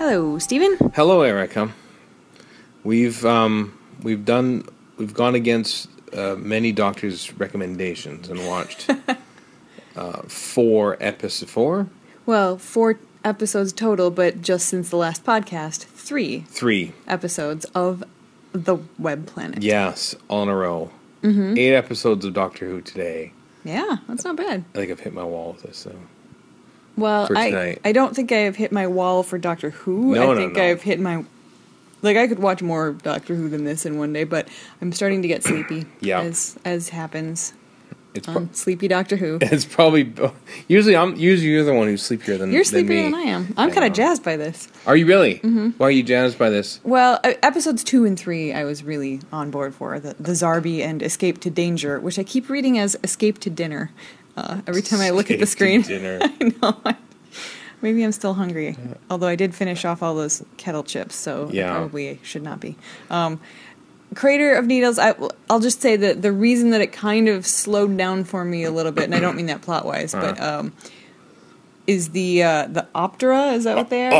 Hello, 0.00 0.38
Steven. 0.38 0.78
Hello, 0.94 1.20
Erika. 1.20 1.70
We've 2.84 3.22
um, 3.26 3.78
we've 4.02 4.24
done 4.24 4.64
we've 4.96 5.12
gone 5.12 5.34
against 5.34 5.90
uh, 6.14 6.36
many 6.36 6.72
doctors' 6.72 7.32
recommendations 7.34 8.30
and 8.30 8.46
watched 8.46 8.88
uh, 9.96 10.22
four 10.22 10.96
episodes. 11.00 11.52
Four, 11.52 11.86
Well, 12.24 12.56
four 12.56 12.98
episodes 13.24 13.74
total, 13.74 14.10
but 14.10 14.40
just 14.40 14.68
since 14.68 14.88
the 14.88 14.96
last 14.96 15.22
podcast, 15.22 15.84
three 15.84 16.40
three, 16.48 16.92
episodes 17.06 17.66
of 17.74 18.02
the 18.52 18.78
Web 18.98 19.26
Planet. 19.26 19.62
yes, 19.62 20.14
all 20.28 20.44
in 20.44 20.48
a 20.48 20.56
row. 20.56 20.90
Mm-hmm. 21.22 21.58
Eight 21.58 21.74
episodes 21.74 22.24
of 22.24 22.32
Doctor 22.32 22.66
Who 22.66 22.80
today. 22.80 23.34
Yeah, 23.64 23.98
that's 24.08 24.24
not 24.24 24.36
bad. 24.36 24.64
I 24.74 24.78
think 24.78 24.90
I've 24.92 25.00
hit 25.00 25.12
my 25.12 25.24
wall 25.24 25.52
with 25.52 25.64
this. 25.64 25.76
So 25.76 25.94
Well, 27.00 27.28
I 27.36 27.50
tonight. 27.50 27.80
I 27.84 27.92
don't 27.92 28.14
think 28.14 28.30
I 28.32 28.38
have 28.38 28.56
hit 28.56 28.72
my 28.72 28.86
wall 28.86 29.22
for 29.22 29.38
Doctor 29.38 29.70
Who. 29.70 30.14
No, 30.14 30.22
I 30.30 30.34
no, 30.34 30.36
think 30.36 30.54
no. 30.56 30.62
I've 30.62 30.82
hit 30.82 31.00
my 31.00 31.24
like 32.02 32.16
I 32.16 32.26
could 32.26 32.38
watch 32.38 32.62
more 32.62 32.92
Doctor 32.92 33.34
Who 33.34 33.48
than 33.48 33.64
this 33.64 33.84
in 33.84 33.98
one 33.98 34.12
day, 34.12 34.24
but 34.24 34.48
I'm 34.80 34.92
starting 34.92 35.22
to 35.22 35.28
get 35.28 35.42
sleepy. 35.42 35.86
Yeah. 36.00 36.20
as 36.20 36.58
as 36.64 36.88
happens 36.90 37.52
it's 38.14 38.26
pro- 38.26 38.48
Sleepy 38.52 38.88
Doctor 38.88 39.16
Who. 39.16 39.38
it's 39.42 39.64
probably 39.64 40.12
usually 40.68 40.96
I'm 40.96 41.16
usually 41.16 41.50
you're 41.50 41.64
the 41.64 41.74
one 41.74 41.86
who's 41.86 42.02
sleepier 42.02 42.36
than 42.36 42.50
You're 42.50 42.64
than 42.64 42.86
sleepier 42.86 42.96
me. 42.96 43.02
than 43.02 43.14
I 43.14 43.22
am. 43.22 43.54
I'm 43.56 43.70
kind 43.70 43.86
of 43.86 43.92
jazzed 43.92 44.24
by 44.24 44.36
this. 44.36 44.68
Are 44.86 44.96
you 44.96 45.06
really? 45.06 45.36
Mm-hmm. 45.36 45.70
Why 45.78 45.88
are 45.88 45.90
you 45.90 46.02
jazzed 46.02 46.38
by 46.38 46.50
this? 46.50 46.80
Well, 46.82 47.20
uh, 47.22 47.34
episodes 47.42 47.84
two 47.84 48.04
and 48.04 48.18
three, 48.18 48.52
I 48.52 48.64
was 48.64 48.82
really 48.82 49.20
on 49.32 49.50
board 49.50 49.74
for 49.74 50.00
the 50.00 50.14
the 50.14 50.32
Zarbi 50.32 50.80
and 50.80 51.02
Escape 51.02 51.40
to 51.40 51.50
Danger, 51.50 52.00
which 52.00 52.18
I 52.18 52.24
keep 52.24 52.48
reading 52.48 52.78
as 52.78 52.96
Escape 53.04 53.38
to 53.40 53.50
Dinner. 53.50 53.90
Uh, 54.40 54.60
every 54.66 54.82
time 54.82 55.00
I 55.00 55.10
look 55.10 55.30
at 55.30 55.38
the 55.38 55.46
screen, 55.46 55.82
dinner. 55.82 56.18
I 56.22 56.52
know. 56.62 56.94
Maybe 57.82 58.02
I'm 58.04 58.12
still 58.12 58.34
hungry. 58.34 58.76
Although 59.10 59.26
I 59.28 59.36
did 59.36 59.54
finish 59.54 59.84
off 59.84 60.02
all 60.02 60.14
those 60.14 60.42
kettle 60.56 60.82
chips, 60.82 61.14
so 61.14 61.48
I 61.48 61.52
probably 61.72 62.20
should 62.22 62.42
not 62.42 62.60
be. 62.60 62.76
Um, 63.10 63.40
Crater 64.14 64.54
of 64.54 64.66
Needles. 64.66 64.98
I, 64.98 65.12
will 65.12 65.60
just 65.60 65.80
say 65.80 65.96
that 65.96 66.20
the 66.22 66.32
reason 66.32 66.70
that 66.70 66.80
it 66.80 66.92
kind 66.92 67.28
of 67.28 67.46
slowed 67.46 67.96
down 67.96 68.24
for 68.24 68.44
me 68.44 68.64
a 68.64 68.70
little 68.70 68.92
bit, 68.92 69.04
and 69.04 69.14
I 69.14 69.20
don't 69.20 69.36
mean 69.36 69.46
that 69.46 69.62
plot 69.62 69.86
wise, 69.86 70.12
but 70.12 70.40
um, 70.40 70.72
is 71.86 72.10
the 72.10 72.42
uh, 72.42 72.66
the 72.66 72.88
Optera? 72.94 73.54
Is 73.54 73.64
that 73.64 73.76
what 73.76 73.88
they 73.90 74.06
are? 74.06 74.10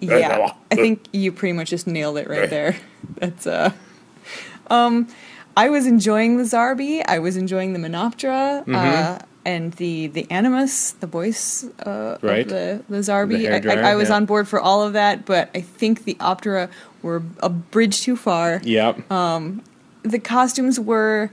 Yeah, 0.00 0.52
I 0.70 0.74
think 0.76 1.06
you 1.12 1.30
pretty 1.32 1.52
much 1.52 1.70
just 1.70 1.86
nailed 1.86 2.18
it 2.18 2.28
right 2.28 2.48
there. 2.50 2.76
That's 3.16 3.46
uh, 3.46 3.72
um, 4.68 5.08
I 5.56 5.68
was 5.70 5.86
enjoying 5.86 6.36
the 6.36 6.44
Zarbi. 6.44 7.02
I 7.06 7.18
was 7.18 7.36
enjoying 7.36 7.72
the 7.72 7.78
Menoptera. 7.78 8.64
Mm-hmm. 8.64 8.74
Uh, 8.74 9.18
and 9.46 9.72
the 9.74 10.06
the 10.06 10.26
Animus, 10.30 10.92
the 10.92 11.06
voice 11.06 11.64
uh, 11.84 12.16
Right. 12.22 12.46
of 12.46 12.48
the 12.48 12.82
the 12.88 12.98
Zarbi, 12.98 13.38
The 13.38 13.70
I, 13.70 13.88
I, 13.88 13.92
I 13.92 13.94
was 13.94 14.08
yeah. 14.08 14.16
on 14.16 14.24
board 14.24 14.48
for 14.48 14.58
all 14.58 14.82
of 14.82 14.94
that, 14.94 15.26
but 15.26 15.50
I 15.54 15.60
think 15.60 16.04
the 16.04 16.14
Optera 16.14 16.70
were 17.02 17.22
a 17.42 17.50
bridge 17.50 18.00
too 18.02 18.16
far. 18.16 18.60
Yep. 18.64 19.06
The 19.08 20.18
costumes 20.18 20.78
were 20.80 21.30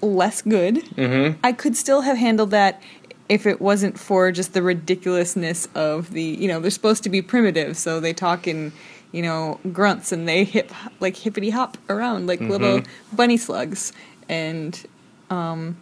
less 0.00 0.42
good. 0.42 0.76
mm-hmm. 0.96 1.38
I 1.42 1.52
could 1.52 1.76
still 1.76 2.02
have 2.02 2.16
handled 2.16 2.50
that 2.52 2.80
if 3.28 3.46
it 3.46 3.60
wasn't 3.60 3.98
for 3.98 4.32
just 4.32 4.54
the 4.54 4.62
ridiculousness 4.62 5.68
of 5.74 6.12
the, 6.12 6.22
you 6.22 6.48
know, 6.48 6.60
they're 6.60 6.70
supposed 6.70 7.02
to 7.02 7.10
be 7.10 7.20
primitive, 7.20 7.76
so 7.76 8.00
they 8.00 8.14
talk 8.14 8.46
in, 8.48 8.72
you 9.12 9.22
know, 9.22 9.58
grunts 9.72 10.12
and 10.12 10.28
they 10.28 10.44
hip 10.44 10.70
like 11.00 11.16
hippity 11.16 11.50
hop 11.50 11.76
around 11.88 12.26
like 12.26 12.40
little 12.40 12.82
bunny 13.12 13.36
slugs, 13.36 13.92
and 14.28 14.84
um, 15.30 15.76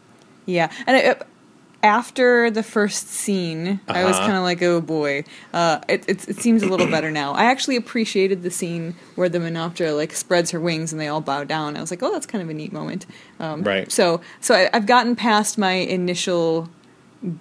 yeah, 0.46 0.70
and 0.86 0.96
it, 0.96 1.22
after 1.82 2.50
the 2.50 2.62
first 2.64 3.08
scene, 3.08 3.80
I 3.86 4.04
was 4.04 4.16
Uh-huh. 4.16 4.26
kind 4.26 4.36
of 4.38 4.42
like, 4.42 4.60
oh 4.62 4.80
boy, 4.80 5.24
uh, 5.52 5.80
it, 5.88 6.04
it 6.08 6.28
it 6.28 6.36
seems 6.40 6.62
a 6.62 6.66
little 6.68 6.86
better 6.86 7.10
now. 7.12 7.32
I 7.32 7.44
actually 7.44 7.76
appreciated 7.76 8.42
the 8.42 8.50
scene 8.50 8.94
where 9.14 9.28
the 9.28 9.38
Menoptera 9.38 9.94
like 9.96 10.12
spreads 10.12 10.50
her 10.52 10.58
wings 10.60 10.92
and 10.92 11.00
they 11.00 11.06
all 11.06 11.20
bow 11.20 11.44
down. 11.44 11.76
I 11.76 11.80
was 11.80 11.90
like, 11.92 12.02
oh, 12.02 12.10
that's 12.12 12.26
kind 12.26 12.42
of 12.42 12.48
a 12.50 12.54
neat 12.54 12.72
moment. 12.72 13.06
Um, 13.38 13.62
Right. 13.62 13.90
So 13.92 14.20
so 14.40 14.54
I, 14.54 14.70
I've 14.72 14.86
gotten 14.86 15.14
past 15.16 15.58
my 15.58 15.72
initial 15.72 16.68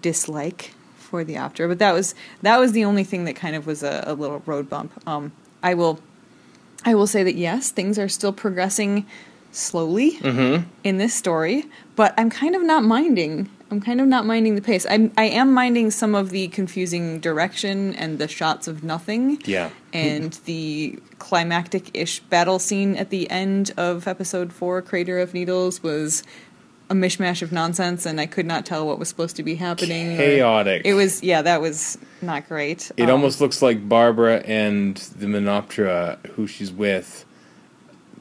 dislike 0.01 0.73
for 0.97 1.23
the 1.23 1.35
Optera, 1.35 1.67
but 1.67 1.79
that 1.79 1.93
was 1.93 2.13
that 2.41 2.59
was 2.59 2.71
the 2.73 2.85
only 2.85 3.03
thing 3.03 3.25
that 3.25 3.35
kind 3.35 3.55
of 3.55 3.65
was 3.65 3.83
a, 3.83 4.03
a 4.05 4.13
little 4.13 4.41
road 4.45 4.69
bump. 4.69 4.91
Um, 5.07 5.31
I 5.65 5.73
will 5.73 5.99
I 6.85 6.93
will 6.93 7.07
say 7.07 7.23
that 7.23 7.35
yes, 7.35 7.71
things 7.71 7.97
are 7.97 8.07
still 8.07 8.31
progressing 8.31 9.07
slowly 9.51 10.11
mm-hmm. 10.19 10.69
in 10.83 10.97
this 10.97 11.15
story, 11.15 11.65
but 11.95 12.13
I'm 12.17 12.29
kind 12.29 12.55
of 12.55 12.61
not 12.61 12.83
minding. 12.83 13.49
I'm 13.71 13.81
kind 13.81 13.99
of 13.99 14.05
not 14.07 14.27
minding 14.27 14.53
the 14.53 14.61
pace. 14.61 14.85
I'm 14.87 15.11
I 15.17 15.23
am 15.23 15.51
minding 15.51 15.89
some 15.89 16.13
of 16.13 16.29
the 16.29 16.49
confusing 16.49 17.19
direction 17.19 17.95
and 17.95 18.19
the 18.19 18.27
shots 18.27 18.67
of 18.67 18.83
nothing. 18.83 19.41
Yeah. 19.43 19.71
And 19.91 20.33
the 20.45 20.99
climactic-ish 21.17 22.19
battle 22.19 22.59
scene 22.59 22.95
at 22.95 23.09
the 23.09 23.29
end 23.31 23.71
of 23.75 24.07
episode 24.07 24.53
4 24.53 24.83
Crater 24.83 25.17
of 25.17 25.33
Needles 25.33 25.81
was 25.81 26.21
a 26.89 26.93
mishmash 26.93 27.41
of 27.41 27.51
nonsense 27.51 28.05
and 28.05 28.21
I 28.21 28.25
could 28.27 28.45
not 28.45 28.65
tell 28.65 28.85
what 28.85 28.99
was 28.99 29.09
supposed 29.09 29.35
to 29.37 29.43
be 29.43 29.55
happening. 29.55 30.15
Chaotic. 30.17 30.83
It 30.85 30.93
was 30.93 31.23
yeah, 31.23 31.41
that 31.41 31.61
was 31.61 31.97
not 32.21 32.47
great. 32.47 32.91
It 32.97 33.03
Um, 33.05 33.09
almost 33.11 33.41
looks 33.41 33.61
like 33.61 33.87
Barbara 33.89 34.37
and 34.45 34.95
the 34.97 35.25
Menoptera, 35.25 36.23
who 36.35 36.45
she's 36.47 36.71
with. 36.71 37.25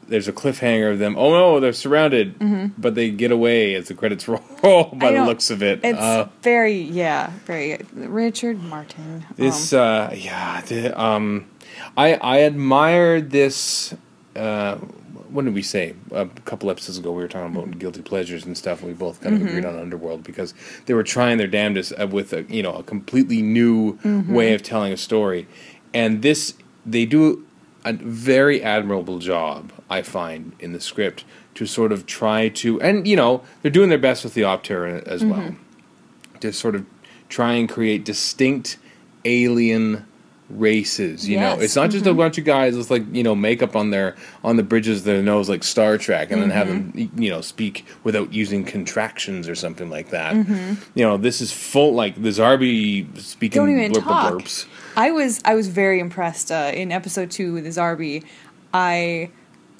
There's 0.06 0.28
a 0.28 0.32
cliffhanger 0.32 0.92
of 0.92 0.98
them. 0.98 1.16
Oh 1.16 1.30
no, 1.30 1.60
they're 1.60 1.72
surrounded, 1.72 2.34
but 2.78 2.94
they 2.94 3.10
get 3.10 3.30
away 3.32 3.75
as 3.75 3.88
the 3.88 3.94
credits 3.94 4.28
roll. 4.28 4.41
by 4.41 4.69
Mm-hmm. 4.69 5.14
The 5.14 5.25
looks 5.25 5.50
of 5.50 5.62
it, 5.62 5.81
It's 5.82 5.98
uh, 5.98 6.28
very 6.42 6.75
yeah, 6.78 7.31
very 7.46 7.78
Richard 7.94 8.62
Martin. 8.62 9.25
this 9.36 9.72
um, 9.72 9.81
uh, 9.81 10.10
yeah. 10.14 10.60
The, 10.62 11.00
um, 11.00 11.46
I 11.96 12.14
I 12.14 12.36
admired 12.38 13.31
this. 13.31 13.94
Uh, 14.36 14.76
what 15.34 15.44
did 15.44 15.52
we 15.54 15.62
say 15.62 15.94
a 16.12 16.26
couple 16.46 16.70
episodes 16.70 16.96
ago? 16.98 17.10
We 17.12 17.22
were 17.22 17.28
talking 17.28 17.48
Mm-hmm. 17.50 17.58
about 17.70 17.78
guilty 17.78 18.02
pleasures 18.02 18.46
and 18.46 18.56
stuff. 18.56 18.80
And 18.80 18.88
we 18.88 18.94
both 18.94 19.20
kind 19.20 19.34
of 19.34 19.42
agreed 19.46 19.64
on 19.64 19.76
Underworld 19.78 20.22
because 20.22 20.54
they 20.86 20.94
were 20.94 21.02
trying 21.02 21.38
their 21.38 21.48
damnedest 21.48 21.92
uh, 22.00 22.06
with 22.06 22.32
a 22.32 22.44
you 22.44 22.62
know 22.62 22.74
a 22.74 22.82
completely 22.82 23.42
new 23.42 23.94
Mm-hmm. 23.98 24.32
way 24.32 24.54
of 24.54 24.62
telling 24.62 24.92
a 24.92 24.96
story, 24.96 25.46
and 25.92 26.22
this 26.22 26.54
they 26.86 27.04
do 27.04 27.44
a 27.84 27.92
very 27.92 28.62
admirable 28.62 29.18
job. 29.18 29.72
I 29.90 30.02
find 30.02 30.52
in 30.60 30.72
the 30.72 30.80
script 30.80 31.24
to 31.56 31.66
sort 31.66 31.92
of 31.92 32.06
try 32.06 32.48
to, 32.48 32.80
and 32.80 33.06
you 33.06 33.16
know 33.16 33.42
they're 33.62 33.70
doing 33.70 33.88
their 33.90 33.98
best 33.98 34.24
with 34.24 34.34
the 34.34 34.42
Optera 34.42 35.02
as 35.06 35.24
well 35.24 35.40
Mm-hmm. 35.40 36.38
to 36.40 36.52
sort 36.52 36.74
of 36.74 36.86
try 37.28 37.52
and 37.54 37.68
create 37.68 38.04
distinct 38.04 38.78
alien 39.24 40.06
races 40.50 41.27
you 41.27 41.38
know 41.41 41.59
it's 41.59 41.75
not 41.75 41.88
just 41.91 42.05
a 42.06 42.12
bunch 42.12 42.37
of 42.37 42.44
guys 42.44 42.77
with 42.77 42.91
like 42.91 43.03
you 43.12 43.22
know 43.22 43.34
makeup 43.34 43.75
on 43.75 43.88
their 43.91 44.15
on 44.44 44.56
the 44.56 44.62
bridges 44.62 44.99
of 44.99 45.05
their 45.05 45.22
nose 45.22 45.49
like 45.49 45.65
star 45.65 45.97
trek 45.97 46.31
and 46.31 46.43
then 46.43 46.50
have 46.50 46.69
them 46.69 46.93
Mm-hmm. 46.93 47.22
you 47.22 47.31
know 47.31 47.41
speak 47.41 47.87
without 48.05 48.31
using 48.32 48.62
contractions 48.62 49.49
or 49.49 49.55
something 49.55 49.88
like 49.88 50.10
that 50.10 50.34
Mm-hmm. 50.34 50.75
you 50.94 51.03
know 51.05 51.16
this 51.16 51.41
is 51.41 51.50
full 51.50 51.94
like 51.94 52.15
the 52.22 52.28
zarbi 52.28 53.19
speaking 53.19 53.62
don't 53.65 53.71
even 53.71 53.91
blurp 53.93 54.03
talk. 54.05 54.34
blurps 54.34 54.66
I 54.97 55.10
was 55.10 55.41
I 55.47 55.55
was 55.55 55.69
very 55.69 55.99
impressed 55.99 56.53
uh, 56.53 56.71
in 56.75 56.93
episode 56.93 57.31
two 57.31 57.55
with 57.55 57.65
the 57.65 57.71
Zarbi. 57.71 58.22
I 58.72 59.31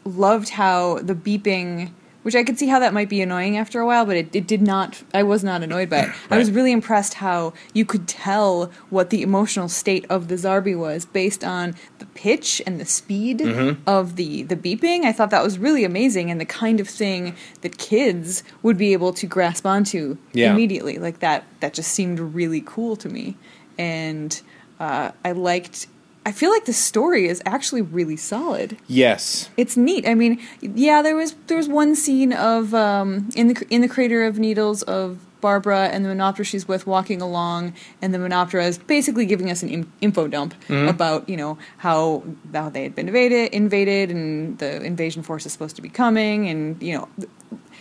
loved 0.05 0.49
how 0.49 0.99
the 0.99 1.15
beeping, 1.15 1.93
which 2.25 2.35
I 2.35 2.43
could 2.43 2.59
see 2.59 2.67
how 2.67 2.79
that 2.81 2.93
might 2.93 3.09
be 3.09 3.23
annoying 3.23 3.57
after 3.57 3.79
a 3.81 3.87
while, 3.87 4.05
but 4.05 4.17
it, 4.17 4.35
it 4.35 4.47
did 4.47 4.61
not. 4.61 5.03
I 5.15 5.23
was 5.23 5.45
not 5.45 5.63
annoyed 5.63 5.89
by 5.89 5.99
it. 6.01 6.11
I 6.31 6.37
was 6.37 6.51
really 6.51 6.73
impressed 6.73 7.15
how 7.15 7.53
you 7.73 7.85
could 7.85 8.09
tell 8.09 8.73
what 8.91 9.11
the 9.11 9.23
emotional 9.23 9.69
state 9.69 10.05
of 10.11 10.27
the 10.29 10.35
Zarbi 10.35 10.77
was 10.77 11.05
based 11.07 11.45
on 11.45 11.77
the 12.01 12.07
pitch 12.07 12.61
and 12.67 12.81
the 12.81 12.85
speed 12.85 13.39
Mm-hmm. 13.39 13.83
of 13.89 14.17
the 14.17 14.43
the 14.43 14.57
beeping. 14.57 15.05
I 15.05 15.13
thought 15.13 15.31
that 15.31 15.45
was 15.45 15.59
really 15.59 15.85
amazing 15.85 16.31
and 16.31 16.41
the 16.41 16.45
kind 16.45 16.81
of 16.81 16.89
thing 16.89 17.37
that 17.61 17.79
kids 17.79 18.43
would 18.63 18.77
be 18.77 18.93
able 18.93 19.13
to 19.13 19.27
grasp 19.27 19.65
onto 19.67 20.17
Yeah. 20.33 20.53
immediately. 20.53 20.99
Like 20.99 21.21
that 21.21 21.45
that 21.61 21.75
just 21.75 21.93
seemed 21.93 22.19
really 22.21 22.63
cool 22.65 22.97
to 22.97 23.09
me. 23.09 23.37
And 23.79 24.41
uh, 24.81 25.13
I 25.25 25.33
liked 25.33 25.87
I 26.27 26.33
feel 26.33 26.51
like 26.51 26.65
the 26.65 26.73
story 26.73 27.27
is 27.29 27.43
actually 27.45 27.83
really 27.83 28.17
solid. 28.17 28.79
yes 28.87 29.51
It's 29.57 29.77
neat. 29.77 30.07
I 30.09 30.15
mean, 30.15 30.41
yeah, 30.61 31.03
there 31.03 31.17
was 31.17 31.35
there 31.49 31.57
was 31.57 31.69
one 31.69 31.95
scene 31.95 32.33
of 32.33 32.73
um, 32.75 33.29
in 33.37 33.49
the 33.49 33.67
in 33.71 33.81
the 33.83 33.89
crater 33.89 34.25
of 34.25 34.39
needles 34.39 34.83
of 34.85 35.19
Barbara 35.41 35.89
and 35.93 36.03
the 36.05 36.09
Menoptera 36.09 36.47
she's 36.47 36.67
with 36.67 36.87
walking 36.87 37.21
along, 37.21 37.75
and 38.01 38.15
the 38.15 38.19
Menoptera 38.19 38.65
is 38.67 38.79
basically 38.79 39.27
giving 39.27 39.51
us 39.51 39.63
an 39.63 39.69
in- 39.69 39.93
info 40.01 40.27
dump 40.27 40.55
about 40.71 41.29
you 41.29 41.37
know 41.37 41.59
how 41.79 42.23
how 42.55 42.71
they 42.71 42.83
had 42.85 42.95
been 42.95 43.09
invaded 43.09 43.53
invaded 43.53 44.11
and 44.11 44.59
the 44.59 44.83
invasion 44.83 45.23
force 45.23 45.45
is 45.45 45.53
supposed 45.53 45.77
to 45.77 45.83
be 45.83 45.91
coming, 45.91 46.49
and 46.49 46.83
you 46.83 46.95
know. 46.97 47.09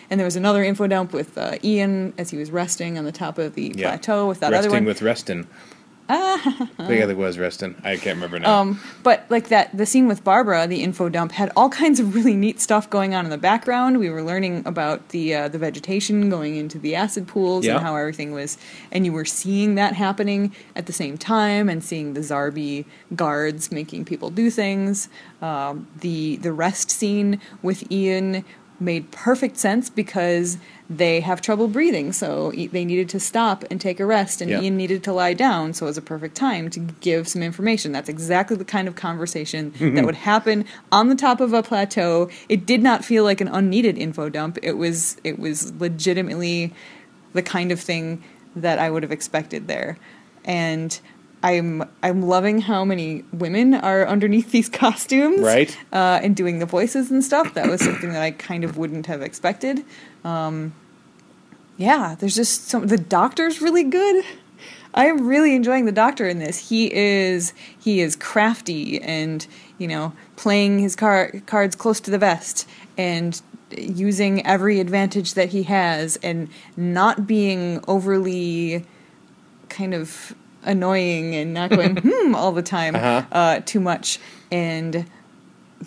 And 0.10 0.20
there 0.20 0.26
was 0.26 0.36
another 0.36 0.62
info 0.64 0.86
dump 0.86 1.14
with 1.14 1.38
uh, 1.38 1.58
Ian 1.64 2.14
as 2.20 2.30
he 2.30 2.38
was 2.38 2.52
resting 2.52 2.98
on 3.00 3.06
the 3.06 3.12
top 3.12 3.38
of 3.40 3.56
the 3.56 3.72
Yeah. 3.74 3.88
plateau 3.88 4.28
with 4.28 4.42
that 4.42 4.52
resting 4.52 4.70
other 4.70 4.70
one. 4.78 4.86
Resting 4.86 4.86
with 4.86 5.02
reston 5.02 5.48
I 6.10 6.38
think 6.78 7.02
it 7.10 7.18
was 7.18 7.40
Reston. 7.40 7.76
I 7.84 7.96
can't 7.98 8.16
remember 8.16 8.40
now. 8.40 8.60
Um, 8.62 8.80
but 9.04 9.26
like 9.30 9.48
that, 9.50 9.76
the 9.76 9.86
scene 9.86 10.08
with 10.08 10.24
Barbara, 10.24 10.68
the 10.68 10.84
info 10.84 11.10
dump, 11.10 11.32
had 11.32 11.52
all 11.56 11.70
kinds 11.70 12.00
of 12.00 12.14
really 12.16 12.36
neat 12.36 12.60
stuff 12.60 12.90
going 12.90 13.14
on 13.16 13.26
in 13.26 13.32
the 13.32 13.38
background. 13.38 14.00
We 14.00 14.10
were 14.10 14.22
learning 14.24 14.64
about 14.66 15.10
the 15.10 15.34
uh, 15.36 15.48
the 15.48 15.58
vegetation 15.58 16.30
going 16.30 16.56
into 16.58 16.78
the 16.78 16.96
acid 16.96 17.28
pools 17.28 17.66
Yeah. 17.66 17.76
and 17.78 17.86
how 17.86 17.96
everything 17.96 18.32
was, 18.34 18.58
and 18.92 19.06
you 19.06 19.14
were 19.14 19.26
seeing 19.26 19.76
that 19.76 19.94
happening 19.94 20.54
at 20.76 20.86
the 20.86 20.94
same 20.94 21.18
time, 21.18 21.70
and 21.70 21.84
seeing 21.84 22.14
the 22.14 22.22
Zarbi 22.22 22.86
guards 23.16 23.72
making 23.72 24.06
people 24.06 24.30
do 24.30 24.50
things. 24.50 25.10
Um, 25.42 25.88
the 26.00 26.36
the 26.38 26.52
rest 26.54 26.92
scene 26.92 27.40
with 27.62 27.90
Ian 27.92 28.44
made 28.84 29.12
perfect 29.12 29.58
sense 29.58 29.90
because 29.90 30.58
they 30.90 31.22
have 31.22 31.42
trouble 31.42 31.68
breathing, 31.68 32.12
so 32.12 32.52
they 32.52 32.86
needed 32.86 33.10
to 33.10 33.20
stop 33.20 33.64
and 33.72 33.80
take 33.80 34.00
a 34.00 34.06
rest, 34.06 34.42
and 34.42 34.52
Yeah. 34.52 34.62
Ian 34.62 34.78
needed 34.78 35.04
to 35.06 35.14
lie 35.14 35.34
down, 35.34 35.74
so 35.74 35.86
it 35.86 35.90
was 35.90 35.98
a 35.98 36.02
perfect 36.02 36.36
time 36.36 36.70
to 36.72 36.80
give 36.80 37.28
some 37.28 37.42
information. 37.42 37.92
That's 37.92 38.10
exactly 38.10 38.58
the 38.58 38.66
kind 38.66 38.88
of 38.88 38.96
conversation 38.96 39.72
that 39.72 39.80
mm-hmm. 39.80 40.06
would 40.06 40.16
happen 40.16 40.66
on 40.92 41.10
the 41.10 41.16
top 41.16 41.40
of 41.40 41.54
a 41.54 41.64
plateau. 41.64 42.30
It 42.50 42.66
did 42.66 42.84
not 42.84 43.06
feel 43.06 43.24
like 43.24 43.42
an 43.42 43.48
unneeded 43.48 43.98
info 43.98 44.30
dump. 44.30 44.60
It 44.62 44.74
was 44.74 45.18
it 45.24 45.40
was 45.40 45.74
legitimately 45.80 46.74
the 47.34 47.42
kind 47.42 47.72
of 47.72 47.80
thing 47.80 48.24
that 48.56 48.78
I 48.78 48.90
would 48.90 49.04
have 49.04 49.12
expected 49.12 49.68
there. 49.68 49.98
And 50.46 51.00
I'm 51.44 51.84
I'm 52.02 52.22
loving 52.22 52.62
how 52.62 52.86
many 52.86 53.24
women 53.34 53.74
are 53.74 54.08
underneath 54.08 54.52
these 54.52 54.70
costumes, 54.84 55.42
Right. 55.42 55.78
Uh, 55.92 56.20
and 56.24 56.36
doing 56.36 56.60
the 56.60 56.66
voices 56.66 57.12
and 57.12 57.24
stuff. 57.24 57.54
That 57.54 57.70
was 57.70 57.82
something 57.82 58.14
that 58.14 58.22
I 58.22 58.32
kind 58.32 58.64
of 58.64 58.78
wouldn't 58.78 59.06
have 59.08 59.22
expected. 59.22 59.84
Um, 60.24 60.74
yeah, 61.78 62.16
there's 62.18 62.36
just 62.36 62.68
some. 62.68 62.88
The 62.88 62.98
doctor's 62.98 63.62
really 63.62 63.84
good. 63.84 64.24
I 64.94 65.08
am 65.08 65.28
really 65.28 65.56
enjoying 65.56 65.86
the 65.86 65.92
doctor 65.92 66.28
in 66.28 66.40
this. 66.40 66.70
He 66.70 66.94
is 66.94 67.54
he 67.80 68.00
is 68.00 68.16
crafty 68.16 69.02
and 69.02 69.46
you 69.78 69.88
know 69.88 70.14
playing 70.36 70.80
his 70.80 70.96
car, 70.96 71.32
cards 71.46 71.76
close 71.76 72.00
to 72.02 72.12
the 72.12 72.20
vest 72.20 72.68
and 72.98 73.42
using 73.76 74.46
every 74.46 74.80
advantage 74.80 75.34
that 75.34 75.50
he 75.50 75.64
has 75.64 76.18
and 76.18 76.48
not 76.78 77.26
being 77.26 77.84
overly 77.88 78.86
kind 79.68 79.96
of 79.96 80.36
annoying 80.66 81.36
and 81.36 81.54
not 81.54 81.70
going 81.78 81.96
hmm 81.98 82.36
all 82.36 82.52
the 82.52 82.62
time 82.64 82.96
Uh-huh. 82.96 83.24
uh, 83.32 83.60
too 83.66 83.80
much 83.80 84.20
and 84.52 85.06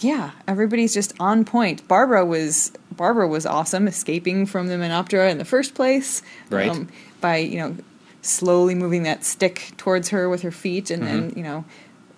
yeah 0.00 0.32
everybody's 0.46 0.92
just 0.92 1.14
on 1.18 1.44
point 1.44 1.86
barbara 1.88 2.24
was 2.24 2.72
barbara 2.92 3.26
was 3.28 3.46
awesome 3.46 3.88
escaping 3.88 4.44
from 4.46 4.66
the 4.68 4.74
menoptera 4.74 5.30
in 5.30 5.38
the 5.38 5.44
first 5.44 5.74
place 5.74 6.20
um, 6.50 6.56
Right. 6.58 6.86
by 7.20 7.36
you 7.38 7.58
know 7.58 7.76
slowly 8.22 8.74
moving 8.74 9.04
that 9.04 9.24
stick 9.24 9.72
towards 9.76 10.08
her 10.10 10.28
with 10.28 10.42
her 10.42 10.50
feet 10.50 10.90
and 10.90 11.02
then 11.06 11.30
Mm-hmm. 11.30 11.38
you 11.38 11.44
know 11.44 11.64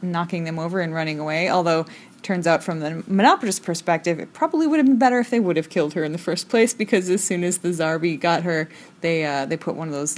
knocking 0.00 0.44
them 0.44 0.58
over 0.58 0.80
and 0.80 0.94
running 0.94 1.18
away 1.18 1.48
although 1.50 1.80
it 1.80 2.22
turns 2.22 2.46
out 2.46 2.62
from 2.64 2.80
the 2.80 3.02
menoptera's 3.06 3.58
perspective 3.60 4.18
it 4.18 4.32
probably 4.32 4.66
would 4.66 4.78
have 4.78 4.86
been 4.86 4.98
better 4.98 5.18
if 5.18 5.30
they 5.30 5.40
would 5.40 5.56
have 5.56 5.68
killed 5.70 5.94
her 5.94 6.02
in 6.04 6.12
the 6.12 6.18
first 6.18 6.48
place 6.48 6.72
because 6.74 7.08
as 7.10 7.22
soon 7.22 7.42
as 7.44 7.58
the 7.58 7.68
zarbi 7.70 8.18
got 8.18 8.42
her 8.44 8.68
they 9.02 9.24
uh, 9.24 9.44
they 9.46 9.56
put 9.56 9.74
one 9.76 9.88
of 9.88 9.94
those 9.94 10.16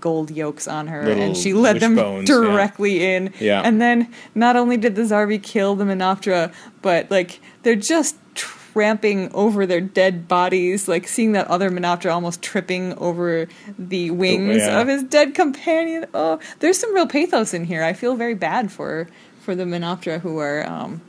gold 0.00 0.30
yokes 0.30 0.66
on 0.66 0.86
her 0.86 1.04
Little 1.04 1.22
and 1.22 1.36
she 1.36 1.52
led 1.52 1.80
them 1.80 1.96
yeah. 1.96 2.22
directly 2.24 3.04
in 3.04 3.32
Yeah. 3.38 3.62
and 3.64 3.80
then 3.80 4.12
not 4.34 4.56
only 4.56 4.76
did 4.76 4.94
the 4.94 5.02
zarbi 5.02 5.42
kill 5.42 5.74
the 5.74 5.84
menoptera 5.84 6.52
but 6.80 7.10
like 7.10 7.40
they're 7.62 7.76
just 7.76 8.16
tramping 8.34 9.30
over 9.34 9.66
their 9.66 9.82
dead 9.82 10.26
bodies 10.26 10.88
like 10.88 11.06
seeing 11.06 11.32
that 11.32 11.46
other 11.48 11.70
menoptera 11.70 12.12
almost 12.14 12.40
tripping 12.40 12.94
over 12.94 13.46
the 13.78 14.10
wings 14.10 14.56
yeah. 14.56 14.80
of 14.80 14.88
his 14.88 15.02
dead 15.02 15.34
companion 15.34 16.06
oh 16.14 16.38
there's 16.60 16.78
some 16.78 16.94
real 16.94 17.06
pathos 17.06 17.52
in 17.52 17.64
here 17.64 17.82
i 17.84 17.92
feel 17.92 18.16
very 18.16 18.34
bad 18.34 18.72
for 18.72 19.06
for 19.40 19.54
the 19.54 19.64
menoptera 19.64 20.20
who 20.20 20.38
are 20.38 20.66
um 20.66 21.02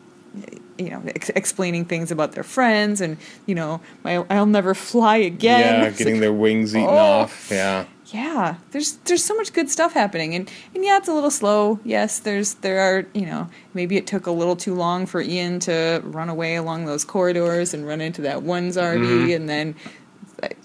you 0.77 0.89
know 0.89 1.01
ex- 1.07 1.29
explaining 1.29 1.85
things 1.85 2.11
about 2.11 2.33
their 2.33 2.43
friends 2.43 2.99
and 2.99 3.17
you 3.45 3.55
know 3.55 3.79
my, 4.03 4.17
i'll 4.29 4.45
never 4.45 4.73
fly 4.73 5.17
again 5.17 5.81
yeah, 5.81 5.87
It's 5.87 5.97
getting 5.97 6.15
like, 6.15 6.21
their 6.21 6.33
wings 6.33 6.75
eaten 6.75 6.89
oh. 6.89 6.97
off. 6.97 7.49
Yeah. 7.51 7.85
Yeah 8.07 8.55
there's 8.71 8.93
there's 9.05 9.23
so 9.23 9.33
much 9.35 9.53
good 9.53 9.69
stuff 9.69 9.93
happening 9.93 10.35
and 10.35 10.51
and 10.75 10.83
yeah 10.83 10.97
it's 10.97 11.07
a 11.07 11.13
little 11.13 11.31
slow 11.31 11.79
yes 11.85 12.19
there's 12.19 12.55
there 12.55 12.79
are 12.81 13.05
you 13.13 13.25
know 13.25 13.49
maybe 13.73 13.95
it 13.95 14.05
took 14.05 14.27
a 14.27 14.31
little 14.31 14.55
too 14.57 14.75
long 14.75 15.05
for 15.05 15.21
ian 15.21 15.59
to 15.59 16.01
run 16.03 16.27
away 16.27 16.55
along 16.55 16.85
those 16.85 17.05
corridors 17.05 17.73
and 17.73 17.87
run 17.87 18.01
into 18.01 18.21
that 18.21 18.43
one 18.43 18.69
zarbi 18.69 19.03
Mm-hmm. 19.07 19.31
and 19.31 19.49
then 19.49 19.75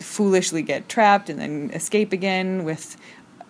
foolishly 0.00 0.62
get 0.62 0.88
trapped 0.88 1.30
and 1.30 1.38
then 1.40 1.70
escape 1.72 2.12
again 2.12 2.64
with 2.64 2.96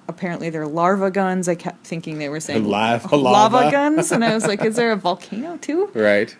apparently 0.09 0.51
their 0.51 0.67
larva 0.67 1.11
guns 1.11 1.49
i 1.49 1.55
kept 1.55 1.87
thinking 1.87 2.19
they 2.19 2.29
were 2.29 2.41
saying 2.41 2.65
Lava- 2.65 3.09
lava 3.17 3.57
lava. 3.57 3.71
guns 3.71 4.13
and 4.13 4.25
i 4.25 4.35
was 4.35 4.47
like 4.47 4.63
is 4.65 4.77
there 4.77 4.93
a 4.93 4.97
volcano 5.07 5.57
too 5.59 5.91
Right. 5.95 6.35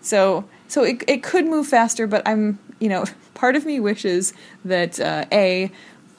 so 0.00 0.44
so 0.68 0.84
it 0.84 1.02
it 1.06 1.22
could 1.22 1.44
move 1.46 1.66
faster, 1.66 2.06
but 2.06 2.26
I'm 2.26 2.58
you 2.78 2.88
know 2.88 3.04
part 3.34 3.56
of 3.56 3.66
me 3.66 3.78
wishes 3.78 4.32
that 4.64 4.98
uh, 4.98 5.26
a 5.30 5.70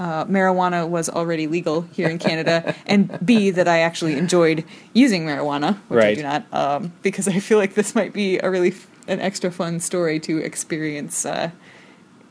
uh, 0.04 0.26
marijuana 0.26 0.88
was 0.88 1.08
already 1.08 1.48
legal 1.48 1.84
here 1.94 2.10
in 2.10 2.20
Canada, 2.20 2.76
and 2.86 3.18
b 3.26 3.52
that 3.52 3.70
I 3.70 3.80
actually 3.80 4.18
enjoyed 4.18 4.66
using 4.92 5.26
marijuana, 5.26 5.78
which 5.88 6.04
I 6.04 6.14
do 6.16 6.24
not, 6.24 6.46
um, 6.52 6.92
because 7.02 7.30
I 7.30 7.40
feel 7.40 7.58
like 7.58 7.76
this 7.76 7.96
might 7.96 8.12
be 8.12 8.38
a 8.40 8.52
really 8.52 8.72
f- 8.72 8.88
an 9.08 9.22
extra 9.22 9.50
fun 9.50 9.80
story 9.80 10.20
to 10.22 10.40
experience. 10.40 11.26
Uh, 11.26 11.52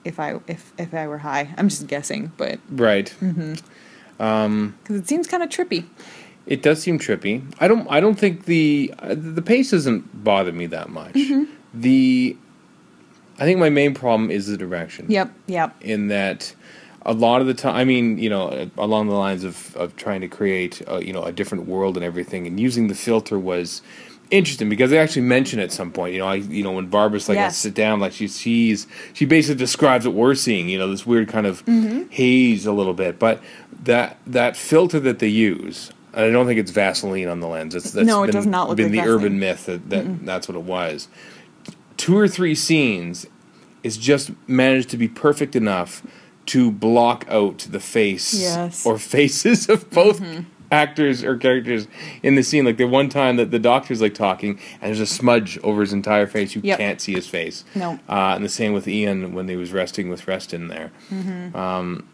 if 0.05 0.21
I 0.21 0.41
if 0.47 0.75
if 0.77 0.93
I 0.93 1.07
were 1.09 1.19
high, 1.19 1.55
I'm 1.57 1.71
just 1.71 1.87
guessing, 1.87 2.33
but 2.37 2.61
right. 2.71 3.15
because 3.19 4.97
it 5.01 5.09
seems 5.09 5.27
kind 5.27 5.43
of 5.43 5.49
trippy. 5.49 5.87
It 6.45 6.61
does 6.61 6.83
seem 6.83 6.99
trippy. 6.99 7.43
I 7.59 7.69
don't. 7.69 7.87
I 7.89 8.01
don't 8.01 8.19
think 8.19 8.45
the 8.45 8.93
uh, 8.99 9.15
the 9.17 9.43
pace 9.43 9.71
doesn't 9.71 10.23
bother 10.23 10.53
me 10.53 10.67
that 10.67 10.91
much. 10.91 11.15
Mm-hmm. 11.15 11.45
The 11.73 12.37
I 13.39 13.45
think 13.45 13.59
my 13.59 13.71
main 13.71 13.95
problem 13.95 14.31
is 14.31 14.47
the 14.47 14.59
direction. 14.59 15.07
Yep, 15.09 15.33
yep. 15.47 15.75
In 15.81 16.09
that, 16.09 16.55
a 17.05 17.13
lot 17.13 17.41
of 17.41 17.47
the 17.47 17.55
time, 17.55 17.75
I 17.77 17.85
mean, 17.85 18.19
you 18.19 18.31
know, 18.31 18.71
along 18.79 19.09
the 19.09 19.15
lines 19.15 19.45
of 19.45 19.75
of 19.77 19.97
trying 19.97 20.21
to 20.23 20.29
create, 20.29 20.83
a, 20.87 21.05
you 21.05 21.13
know, 21.13 21.23
a 21.25 21.33
different 21.33 21.67
world 21.67 21.97
and 21.97 22.05
everything, 22.05 22.47
and 22.47 22.59
using 22.61 22.89
the 22.89 22.95
filter 22.95 23.39
was 23.39 23.83
interesting 24.31 24.69
because 24.71 24.91
they 24.91 24.99
actually 24.99 25.21
mention 25.23 25.61
at 25.61 25.71
some 25.73 25.91
point, 25.93 26.15
you 26.15 26.19
know, 26.21 26.27
I, 26.27 26.37
you 26.37 26.63
know, 26.63 26.73
when 26.73 26.87
Barbara's 26.87 27.29
like, 27.29 27.37
Yes. 27.37 27.53
"I 27.53 27.55
sit 27.55 27.75
down," 27.75 28.01
like 28.01 28.13
she 28.13 28.29
sees, 28.29 28.87
she 29.13 29.25
basically 29.27 29.59
describes 29.59 30.07
what 30.07 30.15
we're 30.15 30.35
seeing, 30.35 30.69
you 30.69 30.79
know, 30.79 30.89
this 30.91 31.05
weird 31.07 31.29
kind 31.29 31.47
of 31.47 31.65
Mm-hmm. 31.67 32.05
haze 32.11 32.65
a 32.67 32.73
little 32.73 32.95
bit, 32.95 33.19
but 33.19 33.43
that 33.85 34.17
that 34.27 34.57
filter 34.57 35.01
that 35.01 35.19
they 35.19 35.29
use. 35.29 35.91
and 36.15 36.25
I 36.27 36.31
don't 36.31 36.47
think 36.47 36.61
it's 36.61 36.71
Vaseline 36.71 37.29
on 37.29 37.41
the 37.41 37.49
lens. 37.49 37.75
It's 37.75 37.91
that's 37.91 38.07
No, 38.07 38.23
it 38.23 38.27
been, 38.29 38.35
does 38.37 38.47
not 38.47 38.69
look 38.69 38.77
been 38.77 38.95
like 38.95 39.05
the 39.05 39.11
urban 39.11 39.39
myth 39.39 39.67
that, 39.67 39.91
that 39.91 40.25
that's 40.25 40.47
what 40.49 40.57
it 40.57 40.63
was. 40.63 41.09
Two 41.97 42.17
or 42.17 42.29
three 42.29 42.55
scenes 42.55 43.27
is 43.83 43.97
just 43.97 44.31
managed 44.47 44.89
to 44.91 44.97
be 44.97 45.09
perfect 45.09 45.55
enough 45.57 46.03
to 46.47 46.71
block 46.71 47.25
out 47.29 47.59
the 47.71 47.81
face 47.81 48.35
Yes. 48.35 48.85
or 48.87 48.99
faces 48.99 49.69
of 49.69 49.89
both 49.91 50.21
actors 50.71 51.23
or 51.23 51.37
characters 51.37 51.87
in 52.23 52.35
the 52.35 52.43
scene. 52.43 52.65
Like 52.65 52.79
the 52.79 52.87
one 52.87 53.09
time 53.09 53.37
that 53.37 53.51
the 53.51 53.59
doctor's 53.59 54.01
like 54.01 54.15
talking 54.15 54.59
and 54.81 54.89
there's 54.89 55.01
a 55.01 55.07
smudge 55.07 55.59
over 55.63 55.83
his 55.83 55.93
entire 55.93 56.27
face. 56.27 56.55
You 56.55 56.63
Yep. 56.65 56.79
can't 56.79 57.01
see 57.01 57.13
his 57.13 57.27
face. 57.27 57.65
No. 57.75 58.01
Uh, 58.09 58.33
and 58.35 58.45
the 58.45 58.49
same 58.49 58.73
with 58.73 58.89
Ian 58.89 59.35
when 59.35 59.49
he 59.49 59.57
was 59.57 59.73
resting 59.73 60.09
with 60.09 60.27
Reston 60.27 60.69
there. 60.69 60.91
Um, 61.55 62.09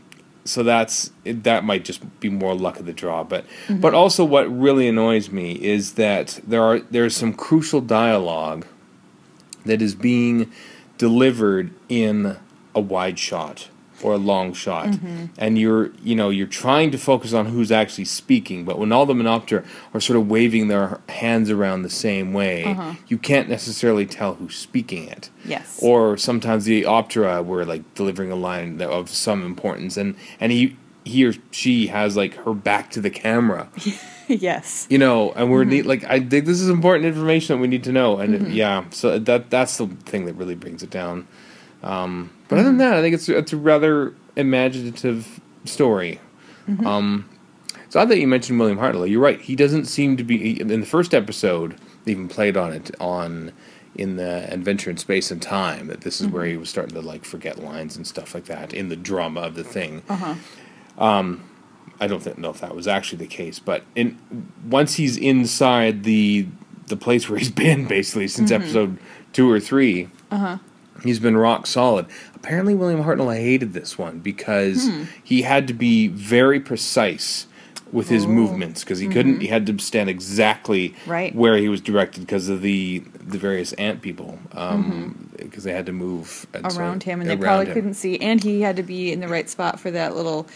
so 0.44 0.62
that's 0.62 1.10
that 1.24 1.62
might 1.64 1.84
just 1.84 2.00
be 2.20 2.30
more 2.30 2.54
luck 2.54 2.80
of 2.80 2.86
the 2.86 2.92
draw, 2.94 3.22
but 3.22 3.44
but 3.68 3.92
also 3.94 4.24
what 4.24 4.44
really 4.50 4.88
annoys 4.88 5.30
me 5.30 5.52
is 5.52 5.92
that 5.94 6.40
there 6.46 6.62
are 6.62 6.80
there's 6.90 7.14
some 7.14 7.34
crucial 7.34 7.80
dialogue 7.82 8.66
that 9.66 9.82
is 9.82 9.94
being 9.94 10.50
delivered 10.96 11.70
in 11.90 12.36
a 12.74 12.80
wide 12.80 13.18
shot 13.18 13.68
or 14.02 14.14
a 14.14 14.18
long 14.18 14.52
shot. 14.52 14.98
And 15.38 15.58
you're 15.58 15.92
you 16.02 16.14
know 16.14 16.30
you're 16.30 16.46
trying 16.46 16.90
to 16.90 16.98
focus 16.98 17.32
on 17.32 17.46
who's 17.46 17.72
actually 17.72 18.04
speaking 18.04 18.64
but 18.64 18.78
when 18.78 18.92
all 18.92 19.06
the 19.06 19.14
menoptera 19.14 19.64
are 19.94 20.00
sort 20.00 20.18
of 20.18 20.28
waving 20.28 20.68
their 20.68 21.00
hands 21.08 21.50
around 21.50 21.82
the 21.82 21.90
same 21.90 22.32
way 22.32 22.64
uh-huh. 22.64 22.94
you 23.08 23.18
can't 23.18 23.48
necessarily 23.48 24.06
tell 24.06 24.34
who's 24.34 24.56
speaking 24.56 25.08
it. 25.08 25.30
Yes. 25.44 25.78
or 25.82 26.16
sometimes 26.16 26.64
the 26.64 26.82
optera 26.82 27.44
were 27.44 27.64
like 27.64 27.94
delivering 27.94 28.30
a 28.30 28.36
line 28.36 28.80
of 28.82 29.08
some 29.08 29.44
importance 29.44 29.96
and 29.96 30.16
and 30.40 30.52
he 30.52 30.76
he 31.04 31.24
or 31.24 31.32
she 31.50 31.86
has 31.86 32.16
like 32.16 32.34
her 32.44 32.52
back 32.52 32.90
to 32.90 33.00
the 33.00 33.10
camera. 33.10 33.68
Yes. 34.30 34.86
you 34.90 34.98
know 34.98 35.32
and 35.32 35.50
we're 35.50 35.62
mm-hmm. 35.62 35.70
need 35.70 35.86
like 35.86 36.04
i 36.04 36.20
think 36.20 36.44
this 36.44 36.60
is 36.60 36.68
important 36.68 37.06
information 37.06 37.56
that 37.56 37.62
we 37.62 37.66
need 37.66 37.84
to 37.84 37.92
know 37.92 38.18
and 38.18 38.34
it- 38.34 38.42
mm-hmm. 38.42 38.52
yeah 38.52 38.84
so 38.90 39.18
that 39.18 39.48
that's 39.48 39.78
the 39.78 39.86
thing 39.86 40.26
that 40.26 40.34
really 40.34 40.54
brings 40.54 40.82
it 40.82 40.90
down. 40.90 41.26
Um, 41.82 42.30
but 42.48 42.58
other 42.58 42.64
than 42.64 42.72
mm-hmm. 42.72 42.90
that 42.90 42.94
i 42.94 43.02
think 43.02 43.14
it's 43.14 43.28
it's 43.28 43.52
a 43.52 43.56
rather 43.56 44.14
imaginative 44.36 45.40
story 45.64 46.20
mm-hmm. 46.68 46.86
um, 46.86 47.28
so 47.90 48.00
I 48.00 48.06
thought 48.06 48.18
you 48.18 48.28
mentioned 48.28 48.60
William 48.60 48.78
Hartnell. 48.78 49.08
You're 49.08 49.20
right. 49.20 49.40
He 49.40 49.56
doesn't 49.56 49.86
seem 49.86 50.18
to 50.18 50.24
be 50.24 50.60
in 50.60 50.68
the 50.68 50.84
first 50.84 51.14
episode. 51.14 51.78
They 52.04 52.12
even 52.12 52.28
played 52.28 52.54
on 52.56 52.74
it 52.74 52.90
on 53.00 53.52
in 53.94 54.16
the 54.16 54.52
Adventure 54.52 54.90
in 54.90 54.98
Space 54.98 55.30
and 55.30 55.40
Time. 55.40 55.86
That 55.86 56.02
this 56.02 56.20
is 56.20 56.26
where 56.26 56.42
mm-hmm. 56.42 56.50
he 56.52 56.56
was 56.58 56.68
starting 56.68 56.94
to 56.94 57.00
like 57.00 57.24
forget 57.24 57.58
lines 57.58 57.96
and 57.96 58.06
stuff 58.06 58.34
like 58.34 58.44
that 58.44 58.74
in 58.74 58.90
the 58.90 58.96
drama 58.96 59.40
of 59.40 59.54
the 59.54 59.64
thing. 59.64 60.02
Uh 60.08 60.16
huh. 60.16 60.34
I 62.00 62.06
don't 62.06 62.22
think, 62.22 62.38
know 62.38 62.50
if 62.50 62.60
that 62.60 62.76
was 62.76 62.86
actually 62.86 63.18
the 63.18 63.26
case, 63.26 63.58
but 63.58 63.84
in 63.94 64.18
once 64.68 64.94
he's 64.94 65.16
inside 65.16 66.04
the 66.04 66.46
the 66.86 66.96
place 66.96 67.28
where 67.28 67.38
he's 67.38 67.50
been 67.66 67.86
basically 67.86 68.28
since 68.28 68.50
episode 68.50 68.98
two 69.32 69.50
or 69.50 69.60
three, 69.60 70.08
uh-huh. 70.30 70.58
He's 71.02 71.18
been 71.18 71.36
rock 71.36 71.66
solid. 71.66 72.06
Apparently, 72.34 72.74
William 72.74 73.02
Hartnell 73.02 73.34
hated 73.36 73.72
this 73.72 73.98
one 73.98 74.20
because 74.20 74.88
hmm. 74.88 75.04
he 75.22 75.42
had 75.42 75.66
to 75.68 75.74
be 75.74 76.08
very 76.08 76.60
precise 76.60 77.46
with 77.92 78.08
his 78.08 78.24
oh. 78.24 78.28
movements 78.28 78.84
because 78.84 78.98
he 78.98 79.06
mm-hmm. 79.06 79.12
couldn't. 79.12 79.40
He 79.40 79.48
had 79.48 79.66
to 79.66 79.78
stand 79.78 80.10
exactly 80.10 80.94
Right. 81.06 81.34
where 81.34 81.56
he 81.56 81.68
was 81.68 81.80
directed 81.80 82.20
because 82.20 82.48
of 82.48 82.62
the 82.62 83.00
the 83.20 83.38
various 83.38 83.72
ant 83.74 84.02
people 84.02 84.38
um, 84.52 84.84
mm-hmm. 84.84 85.36
because 85.44 85.64
they 85.64 85.72
had 85.72 85.86
to 85.86 85.92
move 85.92 86.46
around 86.54 87.02
him, 87.02 87.20
and 87.20 87.28
they 87.28 87.36
probably 87.36 87.66
him. 87.66 87.74
couldn't 87.74 87.94
see. 87.94 88.18
And 88.18 88.42
he 88.42 88.62
had 88.62 88.76
to 88.76 88.82
be 88.82 89.12
in 89.12 89.20
the 89.20 89.28
right 89.28 89.48
spot 89.48 89.80
for 89.80 89.90
that 89.90 90.16
little 90.16 90.46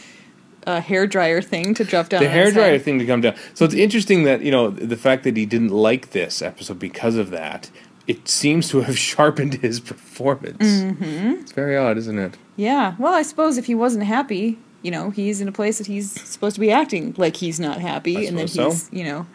uh, 0.67 0.81
hair 0.81 1.07
dryer 1.07 1.43
thing 1.43 1.75
to 1.75 1.85
drop 1.85 2.09
down. 2.09 2.23
the 2.23 2.29
hair 2.29 2.51
dryer 2.51 2.79
thing 2.79 2.99
to 2.99 3.07
come 3.07 3.21
down. 3.21 3.35
So 3.55 3.65
it's 3.65 3.75
interesting 3.75 4.25
that 4.25 4.43
you 4.43 4.51
know 4.51 4.71
the 4.71 4.97
fact 4.97 5.25
that 5.25 5.37
he 5.37 5.47
didn't 5.47 5.71
like 5.71 6.11
this 6.11 6.43
episode 6.43 6.79
because 6.79 7.17
of 7.17 7.31
that. 7.31 7.71
It 8.07 8.29
seems 8.29 8.69
to 8.71 8.81
have 8.83 8.99
sharpened 9.11 9.55
his 9.55 9.81
performance. 9.81 10.59
Mm-hmm. 10.63 11.41
It's 11.41 11.53
very 11.53 11.77
odd, 11.77 11.97
isn't 11.99 12.19
it? 12.19 12.37
Yeah. 12.57 12.95
Well, 12.99 13.15
I 13.15 13.23
suppose 13.23 13.57
if 13.59 13.67
he 13.67 13.75
wasn't 13.75 14.05
happy, 14.05 14.59
you 14.83 14.91
know, 14.91 15.11
he's 15.11 15.41
in 15.41 15.49
a 15.49 15.53
place 15.53 15.79
that 15.79 15.87
he's 15.87 16.11
supposed 16.11 16.55
to 16.55 16.61
be 16.61 16.71
acting 16.73 17.15
like 17.17 17.37
he's 17.37 17.61
not 17.61 17.81
happy, 17.81 18.17
I 18.19 18.21
and 18.23 18.39
that 18.39 18.51
suppose 18.51 18.89
he's, 18.89 18.99
you 18.99 19.05
know, 19.05 19.27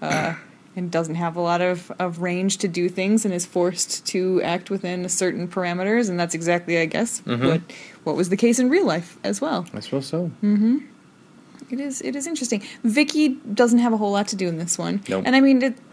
uh, 0.00 0.34
and 0.76 0.90
doesn't 0.90 1.16
have 1.16 1.36
a 1.36 1.40
lot 1.40 1.60
of, 1.60 1.90
of 1.98 2.20
range 2.20 2.58
to 2.58 2.68
do 2.68 2.88
things, 2.88 3.24
and 3.24 3.34
is 3.34 3.44
forced 3.46 4.06
to 4.06 4.40
act 4.42 4.70
within 4.70 5.08
certain 5.08 5.46
parameters, 5.48 6.08
and 6.08 6.18
that's 6.18 6.34
exactly, 6.34 6.78
I 6.78 6.86
guess, 6.86 7.20
Mm-hmm. 7.22 7.46
what 7.46 7.60
what 8.04 8.16
was 8.16 8.28
the 8.28 8.36
case 8.36 8.58
in 8.58 8.68
real 8.70 8.84
life 8.86 9.16
as 9.24 9.40
well. 9.40 9.66
I 9.74 9.80
suppose 9.80 10.06
so. 10.06 10.30
It 11.70 11.80
is 11.80 12.00
it 12.02 12.14
is 12.14 12.26
interesting. 12.26 12.62
Vicki 12.82 13.30
doesn't 13.54 13.78
have 13.78 13.92
a 13.92 13.96
whole 13.96 14.12
lot 14.12 14.28
to 14.28 14.36
do 14.36 14.46
in 14.48 14.58
this 14.58 14.78
one, 14.78 15.02
Nope. 15.08 15.24
and 15.26 15.34
I 15.34 15.40
mean, 15.40 15.62
it, 15.62 15.83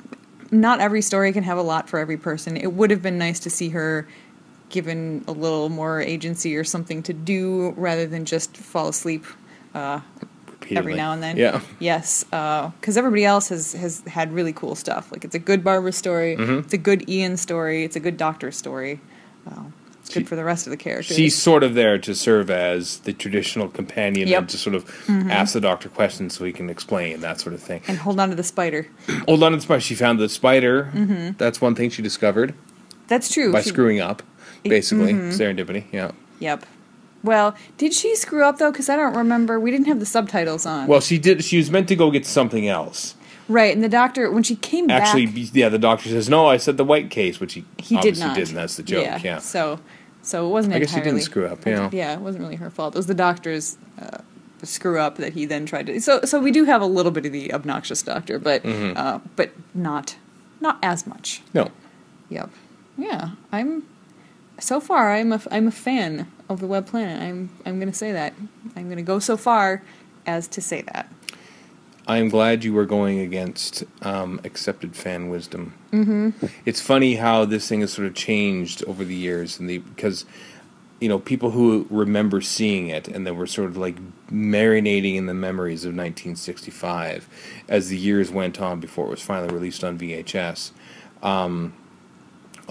not 0.51 0.79
every 0.81 1.01
story 1.01 1.31
can 1.34 1.43
have 1.43 1.58
a 1.58 1.62
lot 1.62 1.89
for 1.89 1.98
every 2.00 2.17
person. 2.17 2.58
It 2.58 2.74
would 2.74 2.91
have 2.91 3.01
been 3.01 3.17
nice 3.17 3.39
to 3.41 3.50
see 3.50 3.70
her 3.70 4.08
given 4.70 5.24
a 5.27 5.31
little 5.31 5.70
more 5.70 6.01
agency 6.01 6.55
or 6.55 6.63
something 6.63 7.01
to 7.03 7.13
do 7.13 7.72
rather 7.77 8.05
than 8.05 8.25
just 8.25 8.55
fall 8.55 8.88
asleep 8.89 9.25
uh, 9.74 10.00
every 10.72 10.93
now 10.96 11.12
and 11.13 11.22
then. 11.24 11.36
Yeah. 11.38 11.60
Yes, 11.79 12.24
because 12.25 12.96
everybody 12.98 13.25
else 13.25 13.50
has 13.50 13.74
has 13.74 14.01
had 14.08 14.31
really 14.34 14.53
cool 14.53 14.75
stuff. 14.75 15.12
Like 15.12 15.25
it's 15.25 15.36
a 15.36 15.39
good 15.39 15.63
Barbara 15.63 15.91
story, 15.91 16.36
Mm-hmm. 16.38 16.60
it's 16.60 16.74
a 16.74 16.77
good 16.77 17.10
Ian 17.10 17.38
story, 17.38 17.84
it's 17.84 17.96
a 17.96 18.00
good 18.00 18.17
Doctor 18.17 18.51
story. 18.51 19.00
Uh, 19.50 19.63
it's 20.12 20.13
good 20.13 20.22
She- 20.22 20.27
for 20.27 20.36
the 20.36 20.44
rest 20.44 20.68
of 20.68 20.72
the 20.72 20.77
characters. 20.77 21.15
She's 21.15 21.36
sort 21.36 21.63
of 21.63 21.74
there 21.74 21.98
to 21.98 22.13
serve 22.15 22.50
as 22.50 23.00
the 23.00 23.13
traditional 23.13 23.68
companion 23.68 24.27
Yep. 24.27 24.39
and 24.39 24.50
to 24.50 24.58
sort 24.58 24.75
of 24.75 24.86
mm-hmm. 25.08 25.32
ask 25.32 25.53
the 25.53 25.62
doctor 25.62 25.89
questions 25.89 26.38
so 26.38 26.46
he 26.46 26.51
can 26.51 26.70
explain 26.70 27.20
that 27.22 27.39
sort 27.39 27.53
of 27.53 27.62
thing. 27.62 27.82
and 27.88 27.98
hold 27.98 28.20
on 28.20 28.30
to 28.30 28.36
the 28.36 28.44
spider. 28.44 28.88
Hold 29.27 29.44
on 29.44 29.51
to 29.51 29.58
the 29.58 29.62
spider. 29.63 29.82
She 29.82 29.96
found 29.96 30.20
the 30.20 30.30
spider. 30.30 30.91
Mm-hmm. 30.94 31.38
That's 31.38 31.60
one 31.62 31.75
thing 31.75 31.89
she 31.89 32.01
discovered 32.01 32.53
That's 33.08 33.32
true. 33.34 33.51
by 33.51 33.62
She- 33.62 33.70
screwing 33.70 34.00
up, 34.00 34.24
basically 34.63 35.13
mm-hmm. 35.13 35.30
serendipity. 35.30 35.86
Yeah. 35.91 36.12
Yep. 36.39 36.65
Well, 37.24 37.56
did 37.77 37.94
she 37.94 38.15
screw 38.15 38.44
up 38.44 38.58
though? 38.58 38.72
Because 38.72 38.89
I 38.89 38.96
don't 38.96 39.15
remember. 39.15 39.60
We 39.60 39.70
didn't 39.72 39.88
have 39.88 40.00
the 40.00 40.06
subtitles 40.08 40.65
on. 40.65 40.88
Well, 40.88 41.01
she 41.01 41.20
did. 41.20 41.44
She 41.44 41.58
was 41.58 41.70
meant 41.70 41.88
to 41.89 41.96
go 41.96 42.10
get 42.10 42.25
something 42.25 42.68
else. 42.68 43.13
right, 43.48 43.74
and 43.75 43.84
the 43.84 43.89
doctor 43.89 44.32
when 44.32 44.41
she 44.44 44.56
came 44.56 44.89
Actually, 44.89 45.27
back, 45.27 45.53
yeah, 45.53 45.70
the 45.70 45.77
doctor 45.77 46.10
says 46.10 46.30
no. 46.30 46.48
I 46.48 46.58
said 46.58 46.77
the 46.77 46.84
white 46.86 47.12
case, 47.12 47.39
which 47.39 47.53
he, 47.53 47.65
he 47.77 47.98
did 48.00 48.18
not. 48.18 48.36
did, 48.36 48.48
and 48.50 48.58
that's 48.58 48.75
the 48.75 48.82
joke. 48.84 49.24
Yeah. 49.24 49.38
So, 49.38 49.80
so 50.32 50.46
it 50.48 50.50
wasn't 50.50 50.74
I 50.76 50.80
guess 50.80 50.90
she 50.90 50.96
entirely. 50.98 51.20
didn't 51.20 51.26
screw 51.26 51.46
up, 51.48 51.66
yeah. 51.66 51.90
Yeah, 51.92 52.14
it 52.14 52.20
wasn't 52.22 52.44
really 52.44 52.56
her 52.58 52.70
fault. 52.70 52.96
It 52.96 53.00
was 53.00 53.08
the 53.08 53.14
doctor's 53.14 53.78
uh, 54.02 54.20
screw 54.64 55.00
up 55.00 55.18
that 55.18 55.34
he 55.34 55.46
then 55.46 55.66
tried 55.66 55.88
to. 55.88 56.00
So, 56.02 56.22
so 56.24 56.40
we 56.40 56.52
do 56.52 56.64
have 56.66 56.82
a 56.82 56.86
little 56.86 57.12
bit 57.12 57.26
of 57.26 57.32
the 57.32 57.54
obnoxious 57.54 58.02
doctor, 58.02 58.40
but 58.40 58.64
Mm-hmm. 58.64 58.98
uh, 58.98 59.20
but 59.36 59.52
not 59.74 60.16
not 60.60 60.78
as 60.84 61.06
much. 61.08 61.42
No. 61.54 61.70
Yep. 62.30 62.50
Yeah, 62.98 63.32
I'm. 63.52 63.84
So 64.60 64.80
far, 64.80 65.12
I'm 65.12 65.34
a 65.34 65.42
I'm 65.50 65.68
a 65.68 65.72
fan 65.72 66.32
of 66.48 66.60
the 66.60 66.68
Web 66.68 66.86
Planet. 66.88 67.22
I'm 67.22 67.50
I'm 67.66 67.80
going 67.80 67.92
to 67.92 67.98
say 67.98 68.12
that. 68.12 68.34
I'm 68.76 68.86
going 68.86 68.98
to 68.98 69.02
go 69.04 69.18
so 69.20 69.36
far 69.38 69.82
as 70.28 70.48
to 70.50 70.62
say 70.62 70.82
that. 70.94 71.12
I 72.08 72.17
am 72.17 72.29
glad 72.29 72.63
you 72.63 72.74
were 72.74 72.86
going 72.86 73.20
against 73.20 73.84
um, 74.01 74.41
accepted 74.43 74.96
fan 74.96 75.29
wisdom. 75.29 75.74
Mm-hmm. 75.91 76.48
It's 76.65 76.81
funny 76.81 77.15
how 77.15 77.46
this 77.46 77.67
thing 77.67 77.81
has 77.81 77.93
sort 77.93 78.08
of 78.08 78.15
changed 78.15 78.84
over 78.86 79.03
the 79.03 79.15
years, 79.15 79.60
and 79.60 79.70
the 79.70 79.79
because 79.79 80.25
you 81.00 81.10
know 81.10 81.20
people 81.20 81.51
who 81.51 81.88
remember 81.89 82.41
seeing 82.41 82.88
it 82.88 83.08
and 83.08 83.25
then 83.25 83.36
were 83.36 83.48
sort 83.48 83.70
of 83.70 83.77
like 83.77 83.98
marinating 84.29 85.15
in 85.15 85.25
the 85.25 85.34
memories 85.34 85.84
of 85.84 85.89
1965 85.89 87.27
as 87.67 87.89
the 87.89 87.98
years 87.98 88.31
went 88.31 88.60
on 88.62 88.79
before 88.79 89.08
it 89.08 89.12
was 89.12 89.22
finally 89.22 89.53
released 89.53 89.84
on 89.84 89.98
VHS. 89.98 90.72
Um, 91.22 91.74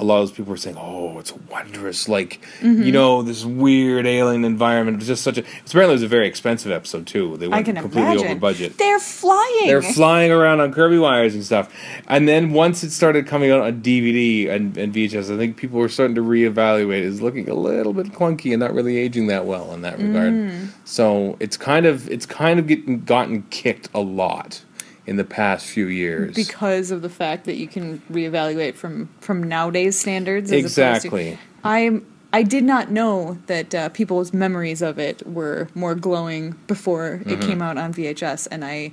a 0.00 0.04
lot 0.04 0.21
of 0.21 0.28
those 0.28 0.37
people 0.37 0.50
were 0.50 0.57
saying, 0.57 0.76
"Oh, 0.78 1.19
it's 1.19 1.33
wondrous!" 1.50 2.09
Like 2.09 2.40
Mm-hmm. 2.61 2.83
you 2.83 2.92
know, 2.92 3.23
this 3.23 3.45
weird 3.45 4.07
alien 4.07 4.45
environment. 4.45 4.97
It 4.97 4.99
was 5.00 5.07
just 5.09 5.23
such 5.23 5.38
a. 5.38 5.40
Apparently, 5.66 5.92
it 5.92 5.97
was 5.97 6.02
a 6.02 6.09
very 6.09 6.26
expensive 6.26 6.73
episode 6.73 7.07
too. 7.07 7.37
They 7.37 7.49
went 7.49 7.66
completely 7.66 8.02
imagine. 8.02 8.26
over 8.26 8.35
budget. 8.38 8.78
They're 8.78 8.99
flying. 8.99 9.66
They're 9.66 9.83
flying 9.83 10.30
around 10.33 10.61
on 10.61 10.73
Kirby 10.73 10.99
wires 10.99 11.35
and 11.35 11.45
stuff. 11.45 11.73
And 12.09 12.28
then 12.28 12.52
once 12.52 12.83
it 12.83 12.90
started 12.90 13.26
coming 13.26 13.50
out 13.50 13.61
on 13.61 13.83
DVD 13.83 14.50
and, 14.50 14.76
and 14.76 14.92
VHS, 14.95 15.33
I 15.33 15.37
think 15.37 15.57
people 15.57 15.78
were 15.78 15.88
starting 15.88 16.14
to 16.16 16.23
reevaluate. 16.23 17.02
It's 17.02 17.21
looking 17.21 17.49
a 17.49 17.54
little 17.54 17.92
bit 17.92 18.07
clunky 18.12 18.52
and 18.52 18.61
not 18.61 18.73
really 18.75 18.97
aging 18.97 19.26
that 19.28 19.47
well 19.47 19.73
in 19.73 19.83
that 19.83 19.99
regard. 19.99 20.33
Mm. 20.33 20.69
So 20.85 21.37
it's 21.40 21.57
kind 21.57 21.87
of 21.87 22.09
it's 22.11 22.26
kind 22.26 22.59
of 22.59 22.66
getting 22.66 23.04
gotten 23.04 23.42
kicked 23.50 23.88
a 23.95 24.00
lot 24.00 24.62
in 25.07 25.16
the 25.16 25.25
past 25.25 25.66
few 25.66 25.87
years. 25.87 26.35
because 26.35 26.90
of 26.90 27.02
the 27.02 27.09
fact 27.09 27.45
that 27.45 27.57
you 27.57 27.66
can 27.66 28.00
reevaluate 28.11 28.75
from 28.75 29.09
from 29.21 29.42
nowadays 29.42 29.99
standards. 29.99 30.52
As 30.52 30.61
Exactly. 30.64 31.38
I 31.64 32.00
I 32.33 32.42
did 32.45 32.62
not 32.64 32.90
know 32.90 33.38
that 33.47 33.75
uh, 33.75 33.88
people's 33.88 34.33
memories 34.33 34.83
of 34.83 34.99
it 34.99 35.26
were 35.26 35.69
more 35.75 35.95
glowing 35.97 36.52
before 36.69 37.19
Mm-hmm. 37.25 37.30
it 37.30 37.40
came 37.40 37.61
out 37.62 37.76
on 37.78 37.92
VHS, 37.95 38.47
and 38.50 38.64
I. 38.64 38.92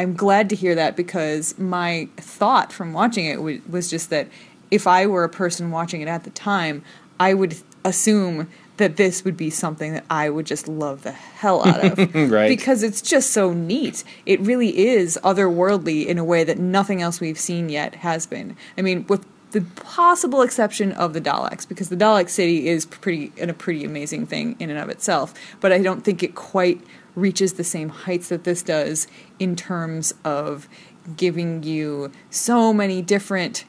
I'm 0.00 0.14
glad 0.14 0.48
to 0.50 0.54
hear 0.54 0.76
that 0.76 0.94
because 0.94 1.58
my 1.58 2.08
thought 2.18 2.72
from 2.72 2.92
watching 2.92 3.24
it 3.26 3.42
was, 3.42 3.58
was 3.68 3.90
just 3.90 4.10
that 4.10 4.28
if 4.70 4.86
I 4.86 5.06
were 5.08 5.24
a 5.24 5.28
person 5.28 5.72
watching 5.72 6.02
it 6.02 6.06
at 6.06 6.22
the 6.22 6.30
time, 6.30 6.84
I 7.18 7.34
would 7.34 7.56
assume 7.84 8.48
that 8.78 8.96
this 8.96 9.24
would 9.24 9.36
be 9.36 9.50
something 9.50 9.92
that 9.92 10.04
I 10.08 10.30
would 10.30 10.46
just 10.46 10.66
love 10.66 11.02
the 11.02 11.12
hell 11.12 11.66
out 11.66 11.84
of. 11.84 12.14
Right. 12.28 12.48
Because 12.48 12.82
it's 12.82 13.00
just 13.00 13.30
so 13.30 13.52
neat. 13.52 14.02
It 14.26 14.40
really 14.40 14.76
is 14.76 15.18
otherworldly 15.22 16.06
in 16.06 16.18
a 16.18 16.24
way 16.24 16.44
that 16.44 16.58
nothing 16.58 17.00
else 17.00 17.20
we've 17.20 17.38
seen 17.38 17.68
yet 17.68 17.96
has 17.96 18.26
been. 18.26 18.56
I 18.76 18.82
mean, 18.82 19.06
with 19.08 19.24
the 19.52 19.62
possible 19.62 20.42
exception 20.42 20.92
of 20.92 21.12
the 21.12 21.20
Daleks, 21.20 21.66
because 21.66 21.88
the 21.88 21.96
Dalek 21.96 22.28
City 22.28 22.68
is 22.68 22.86
pretty 22.86 23.32
and 23.38 23.50
a 23.50 23.54
pretty 23.54 23.84
amazing 23.84 24.26
thing 24.26 24.56
in 24.58 24.68
and 24.70 24.78
of 24.78 24.88
itself. 24.88 25.32
But 25.60 25.72
I 25.72 25.78
don't 25.78 26.02
think 26.02 26.22
it 26.22 26.34
quite 26.34 26.80
reaches 27.14 27.54
the 27.54 27.64
same 27.64 27.88
heights 27.88 28.28
that 28.28 28.44
this 28.44 28.62
does 28.62 29.06
in 29.38 29.56
terms 29.56 30.14
of 30.24 30.68
giving 31.16 31.62
you 31.62 32.12
so 32.30 32.72
many 32.72 33.00
different 33.00 33.64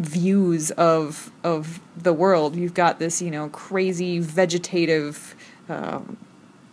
views 0.00 0.70
of 0.72 1.30
of 1.44 1.80
the 1.96 2.12
world. 2.12 2.56
You've 2.56 2.74
got 2.74 2.98
this, 2.98 3.20
you 3.20 3.30
know, 3.30 3.48
crazy 3.50 4.18
vegetative 4.18 5.34
uh, 5.68 6.00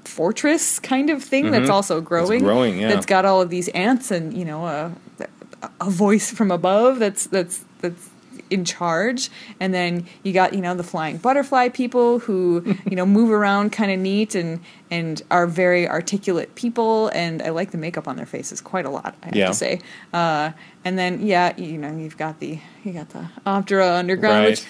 fortress 0.06 0.80
kind 0.80 1.10
of 1.10 1.24
thing 1.24 1.52
that's 1.52 1.70
also 1.70 2.02
growing. 2.02 2.44
growing, 2.44 2.80
yeah. 2.80 2.90
That's 2.90 3.06
got 3.06 3.26
all 3.26 3.42
of 3.42 3.50
these 3.50 3.68
ants 3.70 4.12
and 4.12 4.34
you 4.34 4.46
know 4.46 4.66
a 4.66 4.92
a 5.82 5.90
voice 5.90 6.32
from 6.32 6.52
above 6.52 7.00
that's 7.00 7.28
that's 7.28 7.64
that's 7.82 8.10
in 8.50 8.64
charge 8.66 9.30
and 9.60 9.74
then 9.74 10.06
you 10.24 10.32
got 10.34 10.54
you 10.54 10.62
know 10.62 10.74
the 10.76 10.84
flying 10.84 11.18
butterfly 11.18 11.70
people 11.70 12.20
who 12.20 12.64
you 12.90 12.96
know 12.96 13.06
move 13.06 13.30
around 13.32 13.72
kind 13.72 13.92
of 13.92 14.00
neat 14.00 14.36
and 14.36 14.60
and 14.90 15.22
are 15.32 15.46
very 15.48 15.88
articulate 15.88 16.54
people 16.56 17.10
and 17.10 17.42
i 17.42 17.50
like 17.50 17.72
the 17.72 17.78
makeup 17.78 18.08
on 18.08 18.16
their 18.16 18.26
faces 18.26 18.62
quite 18.62 18.86
a 18.86 18.90
lot 18.90 19.16
i 19.24 19.26
have 19.28 19.36
Yeah. 19.36 19.48
to 19.48 19.54
say 19.54 19.80
uh, 20.14 20.52
and 20.86 20.98
then 20.98 21.26
yeah 21.26 21.56
you 21.58 21.78
know 21.78 21.96
you've 21.96 22.18
got 22.18 22.40
the 22.40 22.60
you 22.84 22.94
got 22.94 23.10
the 23.10 23.30
Optera 23.46 23.98
underground 24.00 24.44
Right. 24.46 24.50
which 24.50 24.66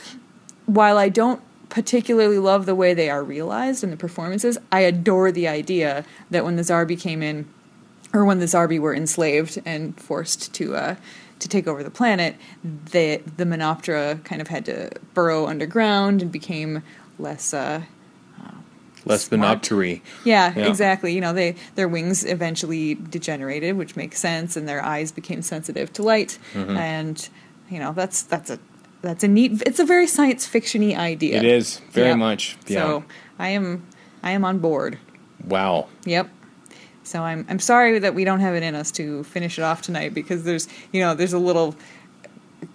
while 0.65 0.97
I 0.97 1.09
don't 1.09 1.41
particularly 1.69 2.39
love 2.39 2.65
the 2.65 2.75
way 2.75 2.93
they 2.93 3.09
are 3.09 3.23
realized 3.23 3.83
in 3.83 3.89
the 3.91 3.97
performances, 3.97 4.57
I 4.71 4.81
adore 4.81 5.31
the 5.31 5.47
idea 5.47 6.03
that 6.29 6.43
when 6.43 6.55
the 6.55 6.61
Zarbi 6.63 6.99
came 6.99 7.21
in, 7.21 7.45
or 8.13 8.25
when 8.25 8.39
the 8.39 8.45
Zarbi 8.47 8.79
were 8.79 8.93
enslaved 8.95 9.61
and 9.65 9.97
forced 9.99 10.53
to 10.55 10.75
uh, 10.75 10.95
to 11.39 11.47
take 11.47 11.67
over 11.67 11.83
the 11.83 11.91
planet, 11.91 12.35
the 12.63 13.21
the 13.37 13.43
Menoptera 13.45 14.23
kind 14.23 14.41
of 14.41 14.47
had 14.47 14.65
to 14.65 14.89
burrow 15.13 15.47
underground 15.47 16.21
and 16.21 16.31
became 16.31 16.83
less. 17.19 17.53
Uh, 17.53 17.81
Less 19.05 19.25
smart. 19.25 19.61
binoptery. 19.61 20.01
yeah, 20.25 20.53
Yeah. 20.53 20.65
exactly. 20.67 21.13
You 21.13 21.21
know, 21.21 21.31
they 21.31 21.55
their 21.75 21.87
wings 21.87 22.25
eventually 22.25 22.95
degenerated, 22.95 23.77
which 23.77 23.95
makes 23.95 24.19
sense, 24.19 24.57
and 24.57 24.67
their 24.67 24.83
eyes 24.83 25.13
became 25.13 25.41
sensitive 25.41 25.93
to 25.93 26.03
light. 26.03 26.37
Mm-hmm. 26.53 26.75
And 26.75 27.29
you 27.69 27.79
know, 27.79 27.93
that's 27.93 28.23
that's 28.23 28.49
a 28.49 28.59
that's 29.01 29.23
a 29.23 29.29
neat. 29.29 29.61
It's 29.65 29.79
a 29.79 29.85
very 29.85 30.07
science 30.07 30.45
fictiony 30.45 30.97
idea. 30.97 31.37
It 31.37 31.45
is 31.45 31.79
very 31.91 32.09
Yep. 32.09 32.17
much. 32.17 32.57
Yeah. 32.67 32.81
So 32.81 33.03
I 33.39 33.49
am 33.49 33.87
I 34.23 34.31
am 34.31 34.43
on 34.43 34.57
board. 34.59 34.97
wow. 35.45 35.87
Yep. 36.03 36.29
So 37.07 37.21
I'm 37.23 37.45
I'm 37.49 37.59
sorry 37.59 37.99
that 37.99 38.13
we 38.13 38.23
don't 38.25 38.39
have 38.41 38.53
it 38.55 38.63
in 38.63 38.75
us 38.75 38.91
to 38.91 39.23
finish 39.23 39.57
it 39.57 39.61
off 39.63 39.81
tonight 39.81 40.13
because 40.13 40.43
there's 40.43 40.67
you 40.91 41.01
know 41.01 41.15
there's 41.15 41.33
a 41.33 41.39
little 41.39 41.75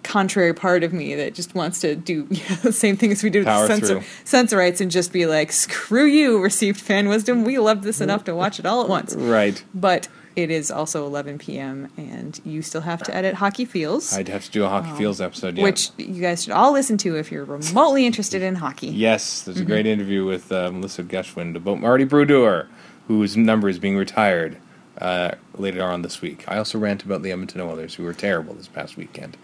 contrary 0.01 0.53
part 0.53 0.81
of 0.83 0.93
me 0.93 1.13
that 1.15 1.33
just 1.33 1.53
wants 1.55 1.81
to 1.81 1.93
do 1.95 2.25
you 2.29 2.41
know, 2.49 2.55
the 2.57 2.71
same 2.71 2.95
thing 2.95 3.11
as 3.11 3.21
we 3.21 3.29
did 3.29 3.45
Power 3.45 3.63
with 3.63 3.71
censor, 3.71 3.87
through. 3.99 4.03
Sensorites 4.23 4.79
and 4.79 4.89
just 4.89 5.11
be 5.11 5.25
like 5.25 5.51
screw 5.51 6.05
you 6.05 6.41
received 6.41 6.79
fan 6.79 7.09
wisdom 7.09 7.43
we 7.43 7.57
loved 7.59 7.83
this 7.83 7.99
enough 7.99 8.23
to 8.23 8.33
watch 8.33 8.59
it 8.59 8.65
all 8.65 8.81
at 8.81 8.87
once 8.89 9.13
Right. 9.15 9.61
but 9.73 10.07
it 10.37 10.49
is 10.49 10.71
also 10.71 11.05
11 11.05 11.37
p.m. 11.37 11.89
and 11.97 12.39
you 12.43 12.61
still 12.63 12.81
have 12.81 13.03
to 13.03 13.13
edit 13.15 13.35
Hockey 13.35 13.65
Feels, 13.65 14.13
I'd 14.17 14.29
have 14.29 14.43
to 14.45 14.49
do 14.51 14.63
a 14.63 14.67
Hockey 14.69 14.97
Feels 14.97 15.21
episode, 15.21 15.57
yeah. 15.57 15.63
which 15.63 15.91
you 15.97 16.21
guys 16.23 16.43
should 16.43 16.53
all 16.53 16.71
listen 16.73 16.97
to 16.99 17.17
if 17.17 17.31
you're 17.31 17.45
remotely 17.45 18.07
interested 18.07 18.41
in 18.41 18.55
hockey. 18.55 18.87
Yes, 18.87 19.43
there's 19.43 19.57
Mm-hmm. 19.57 19.63
a 19.63 19.67
great 19.67 19.85
interview 19.85 20.25
with 20.25 20.51
uh, 20.51 20.71
Melissa 20.71 21.03
Geschwind 21.03 21.55
about 21.55 21.79
Marty 21.81 22.03
Brodeur, 22.05 22.67
whose 23.17 23.37
number 23.37 23.69
is 23.69 23.79
being 23.79 23.95
retired 23.97 24.57
uh, 24.97 25.31
later 25.55 25.83
on 25.83 26.01
this 26.01 26.21
week. 26.21 26.43
I 26.47 26.57
also 26.57 26.77
rant 26.79 27.03
about 27.03 27.21
the 27.23 27.31
Edmonton 27.31 27.61
Oilers, 27.61 27.95
who 27.95 28.03
were 28.03 28.13
terrible 28.13 28.53
this 28.53 28.67
past 28.67 28.97
weekend, 28.97 29.37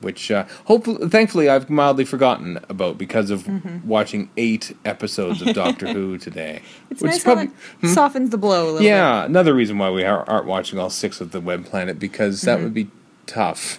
which 0.00 0.30
uh, 0.30 0.44
hopefully, 0.66 1.08
thankfully, 1.08 1.48
I've 1.48 1.68
mildly 1.70 2.04
forgotten 2.04 2.58
about 2.68 2.98
because 2.98 3.30
of 3.30 3.48
watching 3.84 4.30
eight 4.36 4.76
episodes 4.84 5.42
of 5.42 5.54
Doctor 5.54 5.88
Who 5.92 6.18
today. 6.28 6.60
Mm-hmm. 6.62 6.92
It's 6.92 7.02
which 7.02 7.10
nice 7.12 7.24
probably- 7.24 7.46
how 7.46 7.88
it 7.88 7.94
softens 7.94 8.30
the 8.30 8.38
blow 8.38 8.64
a 8.64 8.70
little 8.72 8.82
yeah, 8.82 9.24
another 9.24 9.54
reason 9.54 9.78
why 9.78 9.90
we 9.90 10.04
are, 10.04 10.28
aren't 10.28 10.46
watching 10.46 10.78
all 10.78 10.90
six 10.90 11.20
of 11.20 11.32
the 11.32 11.40
Web 11.40 11.64
Planet 11.64 11.98
because 11.98 12.42
that 12.42 12.56
Mm-hmm. 12.56 12.64
would 12.64 12.74
be 12.74 12.90
tough 13.26 13.78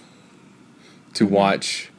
to 1.14 1.26
watch 1.26 1.90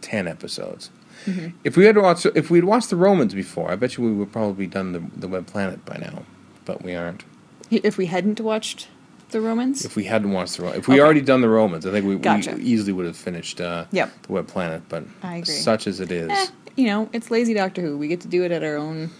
ten 0.00 0.26
episodes. 0.28 0.90
Mm-hmm. 1.26 1.56
If 1.64 1.76
we 1.76 1.84
had 1.84 1.96
watched, 1.96 2.26
if 2.34 2.50
we'd 2.50 2.64
watched 2.64 2.90
the 2.90 2.96
Romans 2.96 3.34
before, 3.34 3.70
I 3.70 3.76
bet 3.76 3.96
you 3.96 4.04
we 4.04 4.12
would 4.12 4.32
probably 4.32 4.66
done 4.66 4.92
the 4.92 5.02
the 5.16 5.28
Web 5.28 5.46
Planet 5.46 5.84
by 5.84 5.96
now, 5.98 6.22
but 6.64 6.82
we 6.82 6.94
aren't. 6.94 7.24
If 7.70 7.98
we 7.98 8.06
hadn't 8.06 8.40
watched 8.40 8.88
the 9.30 9.40
Romans, 9.40 9.84
If 9.84 9.96
we 9.96 10.04
hadn't 10.04 10.30
watched 10.32 10.56
the 10.56 10.62
Ro- 10.62 10.70
if 10.72 10.86
we 10.86 10.94
Okay. 10.94 11.02
already 11.02 11.20
done 11.20 11.40
the 11.40 11.48
Romans, 11.48 11.84
I 11.84 11.90
think 11.90 12.06
we, 12.06 12.14
Gotcha. 12.16 12.52
we 12.54 12.62
easily 12.62 12.92
would 12.92 13.06
have 13.06 13.16
finished 13.16 13.60
uh, 13.60 13.86
Yep. 13.90 14.10
the 14.28 14.32
Web 14.32 14.46
Planet. 14.46 14.82
But 14.88 15.04
such 15.44 15.88
as 15.88 15.98
it 15.98 16.12
is, 16.12 16.30
eh, 16.30 16.46
you 16.76 16.86
know, 16.86 17.08
it's 17.12 17.28
lazy 17.30 17.52
Doctor 17.52 17.82
Who. 17.82 17.98
We 17.98 18.06
get 18.06 18.20
to 18.20 18.28
do 18.28 18.44
it 18.44 18.52
at 18.52 18.62
our 18.62 18.76
own 18.76 19.10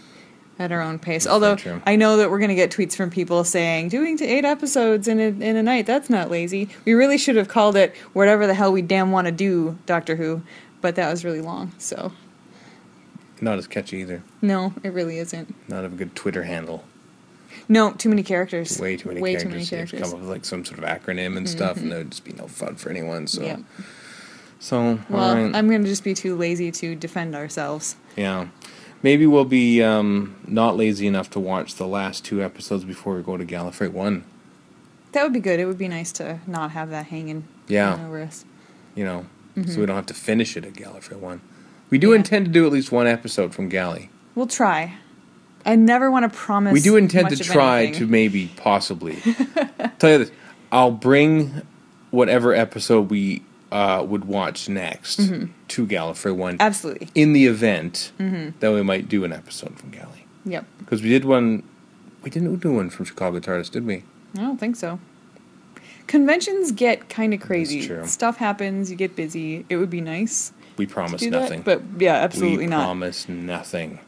at 0.59 0.73
our 0.73 0.81
own 0.81 0.99
pace. 0.99 1.25
That's 1.25 1.33
Although. 1.35 1.57
I 1.85 1.97
know 1.97 2.17
that 2.17 2.31
we're 2.31 2.39
going 2.39 2.49
to 2.49 2.55
get 2.55 2.71
tweets 2.71 2.97
from 2.97 3.11
people 3.11 3.45
saying 3.45 3.89
doing 3.91 4.17
to 4.17 4.25
eight 4.25 4.45
episodes 4.47 5.07
in 5.07 5.21
a, 5.21 5.25
in 5.25 5.55
a 5.57 5.63
night 5.63 5.85
that's 5.85 6.09
not 6.09 6.31
lazy. 6.31 6.71
We 6.87 6.95
really 6.95 7.19
should 7.19 7.37
have 7.37 7.49
called 7.49 7.77
it 7.77 7.95
whatever 8.15 8.47
the 8.47 8.55
hell 8.55 8.73
we 8.73 8.81
damn 8.81 9.11
want 9.11 9.27
to 9.27 9.33
do 9.33 9.77
Doctor 9.85 10.17
Who, 10.17 10.41
but 10.81 10.95
that 10.97 11.11
was 11.11 11.25
really 11.25 11.41
long. 11.41 11.73
So 11.79 12.13
not 13.41 13.59
as 13.59 13.67
catchy 13.67 13.99
either. 13.99 14.23
no, 14.43 14.73
it 14.83 14.93
really 14.93 15.19
isn't. 15.19 15.55
Not 15.69 15.83
have 15.83 15.93
a 15.93 15.97
good 15.97 16.15
Twitter 16.15 16.45
handle. 16.45 16.85
No, 17.69 17.93
too 17.93 18.09
many 18.09 18.23
characters. 18.23 18.79
Way 18.81 18.97
too 18.97 19.09
many 19.09 19.21
Way 19.21 19.33
characters. 19.35 19.43
too 19.43 19.49
many 19.49 19.65
You 19.71 19.77
have 19.79 19.91
to. 19.91 19.97
Mm-hmm. 19.97 20.05
come 20.05 20.15
up 20.15 20.21
with 20.21 20.29
like 20.29 20.45
some 20.45 20.65
sort 20.65 20.79
of 20.79 20.85
acronym 20.85 21.37
and 21.37 21.49
stuff, 21.49 21.77
and 21.79 21.91
there 21.91 21.99
would 21.99 22.11
just 22.11 22.25
be 22.25 22.33
no 22.33 22.47
fun 22.49 22.77
for 22.77 22.91
anyone. 22.91 23.27
So, 23.27 23.65
so 24.61 24.99
Well, 25.11 25.35
right. 25.35 25.55
I'm 25.55 25.69
going 25.69 25.83
to 25.83 25.89
just 25.89 26.05
be 26.05 26.15
too 26.15 26.37
lazy 26.37 26.71
to 26.71 26.95
defend 26.95 27.35
ourselves. 27.35 27.97
Yeah. 28.17 28.49
Maybe 29.03 29.27
we'll 29.27 29.45
be 29.45 29.83
um, 29.83 30.37
not 30.47 30.77
lazy 30.77 31.07
enough 31.07 31.29
to 31.31 31.41
watch 31.41 31.75
the 31.75 31.87
last 31.87 32.25
two 32.25 32.43
episodes 32.43 32.85
before 32.85 33.15
we 33.17 33.23
go 33.23 33.37
to 33.37 33.45
Gallifrey 33.45 33.91
1. 33.91 34.25
That 35.13 35.23
would 35.25 35.33
be 35.33 35.41
good. 35.41 35.61
It 35.61 35.67
would 35.67 35.79
be 35.79 35.89
nice 35.89 36.13
to 36.13 36.41
not 36.47 36.71
have 36.73 36.91
that 36.91 37.07
hanging 37.07 37.47
Yeah. 37.69 37.95
over 38.07 38.21
us. 38.23 38.45
You 38.95 39.05
know, 39.05 39.27
so 39.65 39.81
we 39.81 39.87
don't 39.87 39.97
have 39.97 40.07
to 40.07 40.15
finish 40.15 40.57
it 40.57 40.65
at 40.65 40.75
Gallifrey 40.75 41.17
1. 41.19 41.41
We 41.91 41.99
do 41.99 42.09
Mm-hmm. 42.09 42.13
Yeah. 42.13 42.17
intend 42.19 42.45
to 42.47 42.51
do 42.53 42.67
at 42.67 42.73
least 42.73 42.93
one 42.93 43.07
episode 43.07 43.55
from 43.55 43.69
Galley. 43.69 44.11
We'll 44.35 44.47
try. 44.47 44.95
I 45.65 45.77
never 45.77 46.11
want 46.11 46.31
to 46.31 46.37
promise. 46.39 46.73
We 46.73 46.81
do 46.81 46.97
intend 46.97 47.31
to 47.31 47.37
try 47.43 47.85
anything. 47.85 48.01
to 48.01 48.07
maybe, 48.07 48.53
possibly. 48.57 49.17
Tell 49.99 50.11
you 50.11 50.19
this 50.19 50.31
I'll 50.71 50.91
bring 50.93 51.63
whatever 52.11 52.53
episode 52.55 53.11
we 53.11 53.43
uh, 53.73 54.05
would 54.07 54.27
watch 54.27 54.69
next 54.69 55.21
Mm-hmm. 55.21 55.53
to 55.69 55.87
Gallifrey 55.87 56.35
1 56.37 56.59
Absolutely. 56.61 57.09
in 57.15 57.33
the 57.33 57.47
event 57.47 58.13
Mm-hmm. 58.19 58.59
that 58.61 58.73
we 58.73 58.83
might 58.83 59.09
do 59.09 59.25
an 59.25 59.33
episode 59.33 59.79
from 59.79 59.91
Galley. 59.91 60.27
Yep. 60.45 60.65
Because 60.79 61.03
we 61.03 61.09
did 61.09 61.25
one. 61.25 61.63
We 62.23 62.31
didn't 62.31 62.55
do 62.57 62.73
one 62.75 62.91
from 62.91 63.05
Chicago 63.07 63.39
TARDIS, 63.41 63.71
did 63.71 63.87
we? 63.87 64.05
I 64.37 64.41
don't 64.43 64.59
think 64.59 64.77
so. 64.77 65.01
Conventions 66.07 66.73
get 66.73 67.09
kind 67.09 67.35
of 67.35 67.41
crazy. 67.41 68.07
Stuff 68.07 68.37
happens. 68.37 68.91
You 68.91 68.97
get 68.97 69.17
busy. 69.17 69.65
It 69.69 69.77
would 69.77 69.91
be 69.91 70.01
nice 70.01 70.53
We 70.77 70.87
do 70.87 71.31
nothing. 71.31 71.63
that, 71.63 71.65
but 71.65 71.83
yeah, 72.01 72.15
absolutely 72.15 72.67
not. 72.67 72.77
we 72.77 72.79
not. 72.79 72.85
promise 72.85 73.29
nothing. 73.29 73.99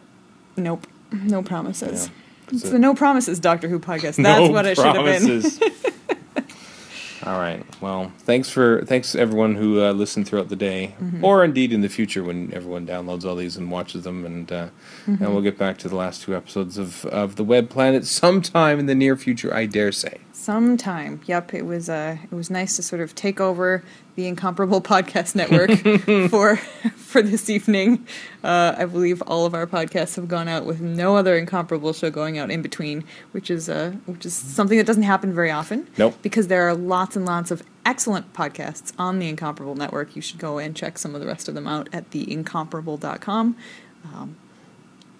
Nope. 0.57 0.87
No 1.13 1.43
promises. 1.43 2.07
Yeah. 2.07 2.55
It's 2.55 2.63
So- 2.63 2.71
the 2.71 2.79
No 2.79 2.95
Promises 2.95 3.39
Doctor 3.41 3.69
Who 3.69 3.79
podcast. 3.79 4.17
That's 4.23 4.41
No 4.41 4.51
what 4.51 4.65
it 4.67 4.77
should 4.77 4.97
have 4.97 5.05
been. 5.05 5.43
All 7.27 7.39
right. 7.39 7.65
Well, 7.83 8.13
thanks 8.21 8.49
for 8.49 8.83
thanks 8.87 9.15
everyone 9.17 9.57
who 9.57 9.83
uh, 9.83 9.93
listened 9.93 10.29
throughout 10.29 10.49
the 10.49 10.57
day, 10.57 10.95
Mm-hmm. 11.01 11.25
or 11.25 11.45
indeed 11.45 11.73
in 11.73 11.81
the 11.81 11.89
future 11.89 12.23
when 12.23 12.53
everyone 12.55 12.87
downloads 12.87 13.25
all 13.25 13.35
these 13.35 13.57
and 13.57 13.71
watches 13.73 14.05
them, 14.05 14.25
and 14.25 14.51
uh, 14.53 14.69
Mm-hmm. 15.07 15.23
and 15.25 15.33
we'll 15.35 15.43
get 15.43 15.59
back 15.59 15.79
to 15.79 15.89
the 15.89 15.97
last 15.97 16.23
two 16.23 16.35
episodes 16.37 16.79
of 16.79 17.05
of 17.07 17.35
the 17.37 17.45
Web 17.45 17.69
Planet 17.71 18.07
sometime 18.07 18.79
in 18.79 18.87
the 18.87 18.95
near 18.95 19.17
future, 19.17 19.53
I 19.53 19.67
dare 19.67 19.91
say. 19.93 20.19
Sometime. 20.49 21.21
Yep. 21.27 21.53
It 21.53 21.67
was. 21.67 21.91
Uh, 21.91 22.17
it 22.25 22.35
was 22.35 22.49
nice 22.49 22.77
to 22.77 22.83
sort 22.83 23.03
of 23.03 23.15
take 23.15 23.39
over 23.39 23.85
the 24.15 24.27
incomparable 24.27 24.81
podcast 24.95 25.35
network 25.35 25.71
for 26.31 26.57
for 26.57 27.21
this 27.21 27.51
evening. 27.51 28.07
Uh, 28.43 28.75
I 28.79 28.87
believe 28.87 29.21
all 29.27 29.45
of 29.45 29.53
our 29.53 29.67
podcasts 29.67 30.17
have 30.17 30.27
gone 30.27 30.49
out 30.49 30.65
with 30.65 30.81
no 30.81 31.17
other 31.19 31.37
incomparable 31.37 31.93
show 31.93 32.09
going 32.09 32.39
out 32.39 32.51
in 32.51 32.63
between, 32.63 33.05
which 33.33 33.51
is 33.51 33.69
uh, 33.69 33.91
which 34.07 34.25
is 34.25 34.33
something 34.33 34.79
that 34.79 34.87
doesn't 34.87 35.03
happen 35.03 35.35
very 35.35 35.51
often. 35.51 35.87
Nope. 35.99 36.17
Because 36.23 36.49
there 36.49 36.67
are 36.67 36.75
lots 36.75 37.15
and 37.15 37.27
lots 37.27 37.51
of 37.51 37.63
excellent 37.85 38.33
podcasts 38.33 38.95
on 38.99 39.19
the 39.19 39.29
Incomparable 39.29 39.75
Network. 39.75 40.17
You 40.17 40.23
should 40.23 40.39
go 40.39 40.57
and 40.57 40.75
check 40.75 40.97
some 40.97 41.15
of 41.15 41.21
the 41.21 41.27
rest 41.27 41.49
of 41.49 41.55
them 41.55 41.67
out 41.67 41.91
at 41.93 42.11
theincomparable.com. 42.11 43.55
Um, 44.03 44.37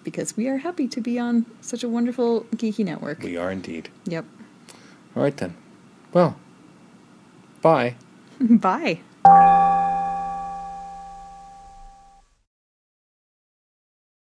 because 0.03 0.35
we 0.35 0.47
are 0.47 0.57
happy 0.57 0.87
to 0.87 0.99
be 0.99 1.19
on 1.19 1.45
such 1.61 1.83
a 1.83 1.87
wonderful 1.87 2.45
geeky 2.55 2.83
network. 2.83 3.21
We 3.21 3.37
are 3.37 3.51
indeed. 3.51 3.89
Yep. 4.05 4.25
All 5.15 5.23
right 5.23 5.35
then. 5.35 5.55
Well, 6.13 6.37
bye. 7.61 7.95
Bye. 8.39 8.99